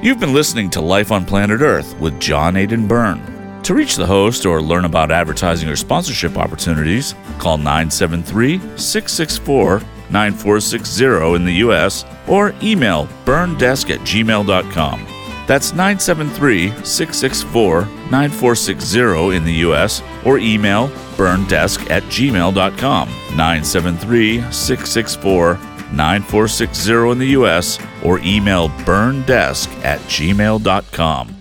[0.01, 3.61] You've been listening to Life on Planet Earth with John Aidan Byrne.
[3.63, 9.81] To reach the host or learn about advertising or sponsorship opportunities, call 973 664
[10.11, 15.05] 9460 in the US or email burndesk at gmail.com.
[15.47, 17.81] That's 973 664
[18.11, 20.87] 9460 in the US or email
[21.17, 23.09] burndesk at gmail.com.
[23.09, 25.59] 973 664
[25.93, 31.34] 9460 in the US or email burndesk at gmail.com.